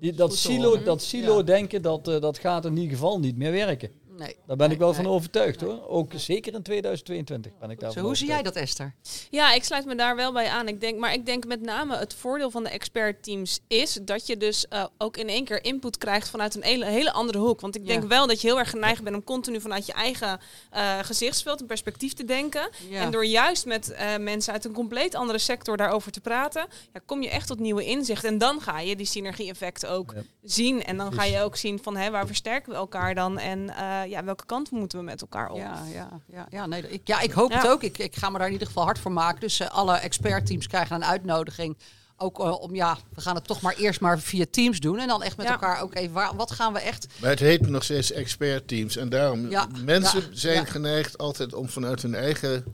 Die, 0.00 0.12
dat 0.12 0.36
silo, 0.36 0.82
dat 0.82 1.02
silo 1.02 1.44
denken, 1.44 1.82
dat, 1.82 2.08
eh, 2.08 2.20
dat 2.20 2.38
gaat 2.38 2.64
in 2.64 2.76
ieder 2.76 2.90
geval 2.90 3.18
niet 3.20 3.36
meer 3.36 3.52
werken. 3.52 3.90
Nee. 4.18 4.36
Daar 4.46 4.56
ben 4.56 4.70
ik 4.70 4.78
wel 4.78 4.86
Nee, 4.86 4.96
van 4.96 5.04
nee. 5.04 5.12
overtuigd 5.12 5.60
hoor. 5.60 5.88
Ook 5.88 6.12
zeker 6.16 6.54
in 6.54 6.62
2022 6.62 7.52
ben 7.60 7.70
ik 7.70 7.80
daar 7.80 7.92
Zo, 7.92 8.00
hoe 8.00 8.16
zie 8.16 8.26
jij 8.26 8.42
dat, 8.42 8.54
Esther? 8.56 8.94
Ja, 9.30 9.52
ik 9.52 9.64
sluit 9.64 9.84
me 9.84 9.94
daar 9.94 10.16
wel 10.16 10.32
bij 10.32 10.48
aan. 10.48 10.68
Ik 10.68 10.80
denk, 10.80 10.98
maar 10.98 11.12
ik 11.12 11.26
denk 11.26 11.46
met 11.46 11.60
name 11.60 11.96
het 11.96 12.14
voordeel 12.14 12.50
van 12.50 12.62
de 12.64 12.68
expertteams 12.70 13.60
is 13.68 13.98
dat 14.02 14.26
je 14.26 14.36
dus 14.36 14.68
eh, 14.68 14.84
ook 14.98 15.16
in 15.16 15.28
één 15.28 15.44
keer 15.44 15.64
input 15.64 15.98
krijgt 15.98 16.28
vanuit 16.28 16.54
een 16.54 16.62
hele, 16.62 16.84
hele 16.84 17.12
andere 17.12 17.38
hoek. 17.38 17.60
Want 17.60 17.74
ik 17.76 17.80
Ja. 17.82 17.86
denk 17.88 18.04
wel 18.08 18.26
dat 18.26 18.40
je 18.40 18.46
heel 18.48 18.58
erg 18.58 18.70
geneigd 18.70 19.02
bent 19.02 19.16
om 19.16 19.24
continu 19.24 19.60
vanuit 19.60 19.86
je 19.86 19.92
eigen 19.92 20.40
eh, 20.70 20.98
gezichtsveld 21.02 21.60
en 21.60 21.66
perspectief 21.66 22.12
te 22.12 22.24
denken. 22.24 22.68
Ja. 22.88 23.00
En 23.00 23.10
door 23.10 23.24
juist 23.26 23.66
met 23.66 23.90
eh, 23.90 24.16
mensen 24.16 24.52
uit 24.52 24.64
een 24.64 24.72
compleet 24.72 25.14
andere 25.14 25.38
sector 25.38 25.76
daarover 25.76 26.12
te 26.12 26.20
praten, 26.20 26.66
ja, 26.92 27.00
kom 27.06 27.22
je 27.22 27.28
echt 27.30 27.46
tot 27.46 27.58
nieuwe 27.58 27.84
inzichten. 27.84 28.28
En 28.28 28.38
dan 28.38 28.60
ga 28.60 28.80
je 28.80 28.96
die 28.96 29.06
synergie-effecten 29.06 29.90
ook 29.90 30.12
Ja. 30.16 30.22
zien. 30.42 30.84
En 30.84 30.96
dan 30.96 31.12
ga 31.12 31.24
je 31.24 31.40
ook 31.40 31.56
zien 31.56 31.78
van 31.82 31.96
hè, 31.96 32.10
waar 32.10 32.26
versterken 32.26 32.70
we 32.72 32.76
elkaar 32.78 33.14
dan 33.14 33.38
en 33.38 33.70
eh, 34.02 34.10
ja, 34.10 34.24
welke 34.24 34.46
kant 34.46 34.70
moeten 34.70 34.98
we 34.98 35.04
met 35.04 35.20
elkaar 35.20 35.50
op. 35.50 35.56
Ja, 35.58 35.82
ja, 35.92 36.08
ja, 36.32 36.46
ja, 36.50 36.66
nee, 36.66 36.88
ik, 36.88 37.00
ja, 37.04 37.20
ik 37.20 37.32
hoop 37.32 37.52
het 37.52 37.68
ook. 37.68 37.82
Ik, 37.82 37.98
ik 37.98 38.16
ga 38.16 38.30
me 38.30 38.38
daar 38.38 38.46
in 38.46 38.52
ieder 38.52 38.66
geval 38.66 38.84
hard 38.84 38.98
voor 38.98 39.12
maken. 39.12 39.40
Dus 39.40 39.60
eh, 39.60 39.68
alle 39.70 39.96
expertteams 39.96 40.66
krijgen 40.66 40.96
een 40.96 41.04
uitnodiging. 41.04 41.76
Ook 42.16 42.38
eh, 42.40 42.60
om, 42.60 42.74
ja, 42.74 42.96
we 43.14 43.20
gaan 43.20 43.34
het 43.34 43.46
toch 43.46 43.60
maar 43.60 43.74
eerst 43.74 44.00
maar 44.00 44.18
via 44.18 44.44
teams 44.50 44.80
doen. 44.80 44.98
En 44.98 45.08
dan 45.08 45.22
echt 45.22 45.36
met 45.36 45.46
Ja. 45.46 45.52
elkaar 45.52 45.80
ook 45.80 45.94
even, 45.94 46.12
waar, 46.12 46.36
wat 46.36 46.50
gaan 46.50 46.72
we 46.72 46.80
echt... 46.80 47.06
Maar 47.20 47.30
het 47.30 47.40
heet 47.40 47.68
nog 47.68 47.84
steeds 47.84 48.12
expertteams. 48.12 48.96
En 48.96 49.08
daarom, 49.08 49.50
Ja, 49.50 49.66
mensen 49.84 50.20
ja, 50.20 50.26
zijn 50.32 50.54
ja. 50.54 50.64
geneigd 50.64 51.18
altijd 51.18 51.54
om 51.54 51.68
vanuit 51.68 52.02
hun 52.02 52.14
eigen 52.14 52.64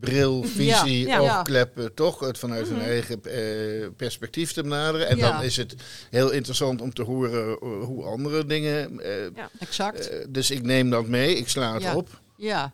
bril, 0.00 0.42
visie, 0.42 1.06
Ja, 1.06 1.20
ja. 1.20 1.36
oogkleppen, 1.38 1.94
toch 1.94 2.18
het 2.20 2.38
vanuit 2.38 2.68
hun 2.68 2.80
eigen 2.80 3.22
eh, 3.24 3.88
perspectief 3.96 4.52
te 4.52 4.62
benaderen. 4.62 5.08
En 5.08 5.16
Ja. 5.16 5.30
dan 5.32 5.42
is 5.42 5.56
het 5.56 5.74
heel 6.10 6.30
interessant 6.30 6.80
om 6.80 6.92
te 6.92 7.02
horen 7.02 7.58
eh, 7.60 7.84
hoe 7.84 8.04
andere 8.04 8.46
dingen... 8.46 9.00
eh, 9.00 9.44
Exact. 9.58 10.08
eh, 10.08 10.26
dus 10.28 10.50
ik 10.50 10.62
neem 10.62 10.90
dat 10.90 11.06
mee, 11.06 11.36
ik 11.36 11.48
sla 11.48 11.74
het 11.74 11.82
Ja. 11.82 11.96
op. 11.96 12.20
ja, 12.36 12.72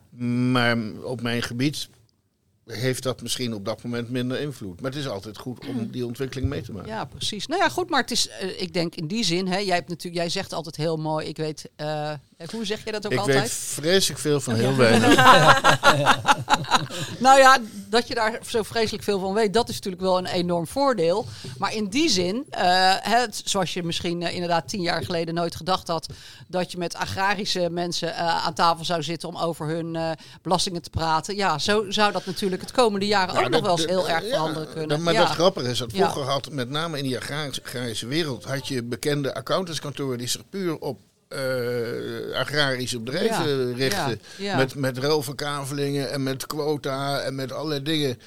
Maar 0.51 0.77
op 1.03 1.21
mijn 1.21 1.41
gebied 1.43 1.89
heeft 2.65 3.03
dat 3.03 3.21
misschien 3.21 3.53
op 3.53 3.65
dat 3.65 3.83
moment 3.83 4.09
minder 4.09 4.39
invloed. 4.39 4.81
Maar 4.81 4.91
het 4.91 4.99
is 4.99 5.07
altijd 5.07 5.37
goed 5.37 5.65
om 5.67 5.91
die 5.91 6.05
ontwikkeling 6.05 6.49
mee 6.49 6.61
te 6.61 6.71
maken. 6.71 6.89
ja, 6.89 7.05
precies. 7.05 7.47
Nou 7.47 7.61
ja, 7.61 7.69
goed, 7.69 7.89
maar 7.89 8.01
het 8.01 8.11
is, 8.11 8.29
ik 8.57 8.73
denk 8.73 8.95
in 8.95 9.07
die 9.07 9.23
zin, 9.23 9.47
hè, 9.47 9.57
jij, 9.57 9.75
hebt 9.75 9.89
natuurlijk, 9.89 10.15
jij 10.23 10.29
zegt 10.29 10.53
altijd 10.53 10.75
heel 10.75 10.97
mooi, 10.97 11.27
ik 11.27 11.37
weet, 11.37 11.69
hoe 12.51 12.65
zeg 12.65 12.83
je 12.85 12.91
dat 12.91 13.05
ook 13.05 13.11
ik 13.11 13.17
altijd? 13.19 13.39
weet 13.39 13.51
vreselijk 13.53 14.19
veel 14.21 14.39
van 14.39 14.55
heel 14.55 14.75
weinig. 14.75 15.15
Nou 17.19 17.39
ja, 17.39 17.57
dat 17.89 18.07
je 18.07 18.15
daar 18.15 18.39
zo 18.47 18.63
vreselijk 18.63 19.03
veel 19.03 19.19
van 19.19 19.33
weet, 19.33 19.53
dat 19.53 19.69
is 19.69 19.75
natuurlijk 19.75 20.03
wel 20.03 20.17
een 20.17 20.25
enorm 20.25 20.67
voordeel. 20.67 21.25
Maar 21.57 21.73
in 21.73 21.87
die 21.87 22.09
zin, 22.09 22.45
eh, 22.49 22.93
het- 22.99 23.41
zoals 23.45 23.73
je 23.73 23.83
misschien 23.83 24.21
eh, 24.23 24.33
inderdaad 24.33 24.67
tien 24.69 24.81
jaar 24.81 25.03
geleden 25.03 25.33
nooit 25.33 25.55
gedacht 25.55 25.87
had, 25.87 26.07
dat 26.47 26.71
je 26.71 26.77
met 26.77 26.95
agrarische 26.95 27.67
mensen 27.71 28.13
eh, 28.15 28.45
aan 28.45 28.53
tafel 28.53 28.85
zou 28.85 29.03
zitten 29.03 29.29
om 29.29 29.37
over 29.37 29.67
hun 29.67 29.95
eh, 29.95 30.11
belastingen 30.41 30.81
te 30.81 30.89
praten. 30.89 31.35
Ja, 31.35 31.57
zo 31.59 31.85
zou 31.91 32.11
dat 32.11 32.25
natuurlijk 32.25 32.61
het 32.61 32.71
komende 32.71 33.05
jaren 33.05 33.43
ook 33.45 33.49
nog 33.49 33.61
wel 33.61 33.71
eens 33.71 33.81
dat- 33.81 33.89
heel 33.89 34.09
erg 34.09 34.23
ja, 34.23 34.29
veranderen 34.29 34.67
kunnen. 34.69 34.87
dat- 34.87 34.99
Maar 34.99 35.13
ja. 35.13 35.19
dat 35.19 35.29
grappige 35.29 35.69
is 35.69 35.77
dat 35.77 35.91
Ja. 35.91 36.11
vroeger 36.11 36.31
had, 36.31 36.51
met 36.51 36.69
name 36.69 36.97
in 36.97 37.03
die 37.03 37.17
agrarische, 37.17 37.63
agrarische 37.63 38.07
wereld, 38.07 38.43
had 38.43 38.67
je 38.67 38.83
bekende 38.83 39.33
accountantskantoren 39.33 40.17
die 40.17 40.27
zich 40.27 40.49
puur 40.49 40.77
op 40.79 40.99
eh, 41.27 42.39
agrarische 42.39 42.99
bedrijven 42.99 43.67
Ja, 43.69 43.75
richten. 43.75 44.19
ja, 44.37 44.45
ja. 44.45 44.57
Met, 44.57 44.75
met 44.75 44.97
ruilverkavelingen 44.97 46.11
en 46.11 46.23
met 46.23 46.45
quota 46.47 47.19
en 47.19 47.35
met 47.35 47.51
allerlei 47.51 47.81
dingen. 47.83 48.19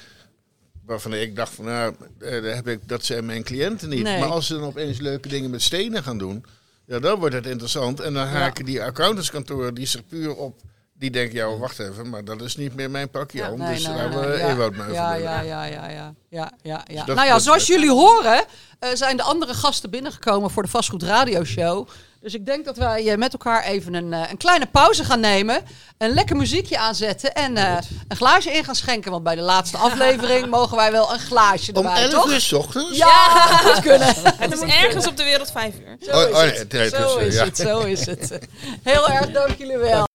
Waarvan 0.85 1.13
ik 1.13 1.35
dacht 1.35 1.53
van 1.53 1.65
nou, 1.65 1.95
eh, 2.19 2.43
daar 2.43 2.55
heb 2.55 2.67
ik, 2.67 2.87
dat 2.87 3.05
zijn 3.05 3.25
mijn 3.25 3.43
cliënten 3.43 3.89
niet. 3.89 4.03
Nee. 4.03 4.19
Maar 4.19 4.29
als 4.29 4.47
ze 4.47 4.53
dan 4.53 4.63
opeens 4.63 4.99
leuke 4.99 5.27
dingen 5.27 5.49
met 5.49 5.61
stenen 5.61 6.03
gaan 6.03 6.17
doen, 6.17 6.45
ja, 6.85 6.99
dan 6.99 7.19
wordt 7.19 7.35
het 7.35 7.45
interessant. 7.45 7.99
En 7.99 8.13
dan 8.13 8.27
haken 8.27 8.65
die 8.65 8.83
accountantskantoren 8.83 9.73
die 9.73 9.85
zich 9.85 10.07
puur 10.07 10.35
op. 10.35 10.59
Die 10.93 11.11
denken, 11.11 11.35
ja, 11.35 11.57
wacht 11.57 11.79
even, 11.79 12.09
maar 12.09 12.23
dat 12.23 12.41
is 12.41 12.55
niet 12.55 12.75
meer 12.75 12.91
mijn 12.91 13.09
pakje. 13.09 13.51
Om, 13.51 13.59
nee, 13.59 13.73
dus 13.73 13.83
daar 13.83 13.99
hebben 13.99 14.21
we. 14.29 14.43
Ewout 14.43 14.75
mee 14.75 14.91
ja, 14.91 15.13
ja, 15.13 15.41
ja, 15.41 15.63
ja, 15.65 15.87
ja, 15.89 16.13
ja, 16.29 16.51
ja, 16.61 16.83
ja. 16.87 17.03
dat- 17.05 17.15
nou 17.15 17.27
ja, 17.27 17.39
zoals 17.39 17.67
jullie 17.67 17.89
horen, 17.91 18.45
eh, 18.79 18.89
zijn 18.93 19.17
de 19.17 19.23
andere 19.23 19.53
gasten 19.53 19.89
binnengekomen 19.89 20.49
voor 20.51 20.63
de 20.63 20.69
Vastgoed 20.69 21.03
Radio 21.03 21.43
Show. 21.43 21.87
Dus 22.21 22.33
ik 22.33 22.45
denk 22.45 22.65
dat 22.65 22.77
wij 22.77 23.11
eh, 23.11 23.17
met 23.17 23.33
elkaar 23.33 23.63
even 23.63 23.93
een, 23.93 24.13
eh, 24.13 24.29
een 24.29 24.37
kleine 24.37 24.65
pauze 24.65 25.03
gaan 25.03 25.19
nemen. 25.19 25.61
Een 25.97 26.13
lekker 26.13 26.35
muziekje 26.35 26.77
aanzetten 26.77 27.33
en 27.33 27.57
eh, 27.57 27.77
een 28.07 28.15
glaasje 28.15 28.51
in 28.51 28.63
gaan 28.63 28.75
schenken. 28.75 29.11
Want 29.11 29.23
bij 29.23 29.35
de 29.35 29.41
laatste 29.41 29.77
aflevering 29.77 30.49
mogen 30.49 30.77
wij 30.77 30.91
wel 30.91 31.13
een 31.13 31.19
glaasje 31.19 31.73
Om 31.73 31.85
erbij, 31.85 32.01
11 32.01 32.13
toch? 32.13 32.31
uur 32.31 32.41
's 32.41 32.51
ochtends? 32.53 32.97
Ja, 32.97 33.47
dat 33.51 33.73
moet 33.73 33.83
kunnen. 33.83 34.07
Het 34.43 34.53
is 34.53 34.61
ergens 34.61 35.07
op 35.07 35.17
de 35.17 35.23
wereld 35.23 35.51
vijf 35.51 35.75
uur. 35.79 35.97
Zo 35.99 36.11
Oh, 36.11 36.29
is 36.29 36.35
oh, 36.35 36.41
het. 36.41 36.93
Zo 36.93 37.17
is 37.17 37.39
het, 37.39 37.57
zo 37.57 37.79
is 37.79 38.05
het. 38.05 38.39
Heel 38.83 39.09
erg 39.09 39.31
dank 39.31 39.57
jullie 39.57 39.77
wel. 39.77 40.09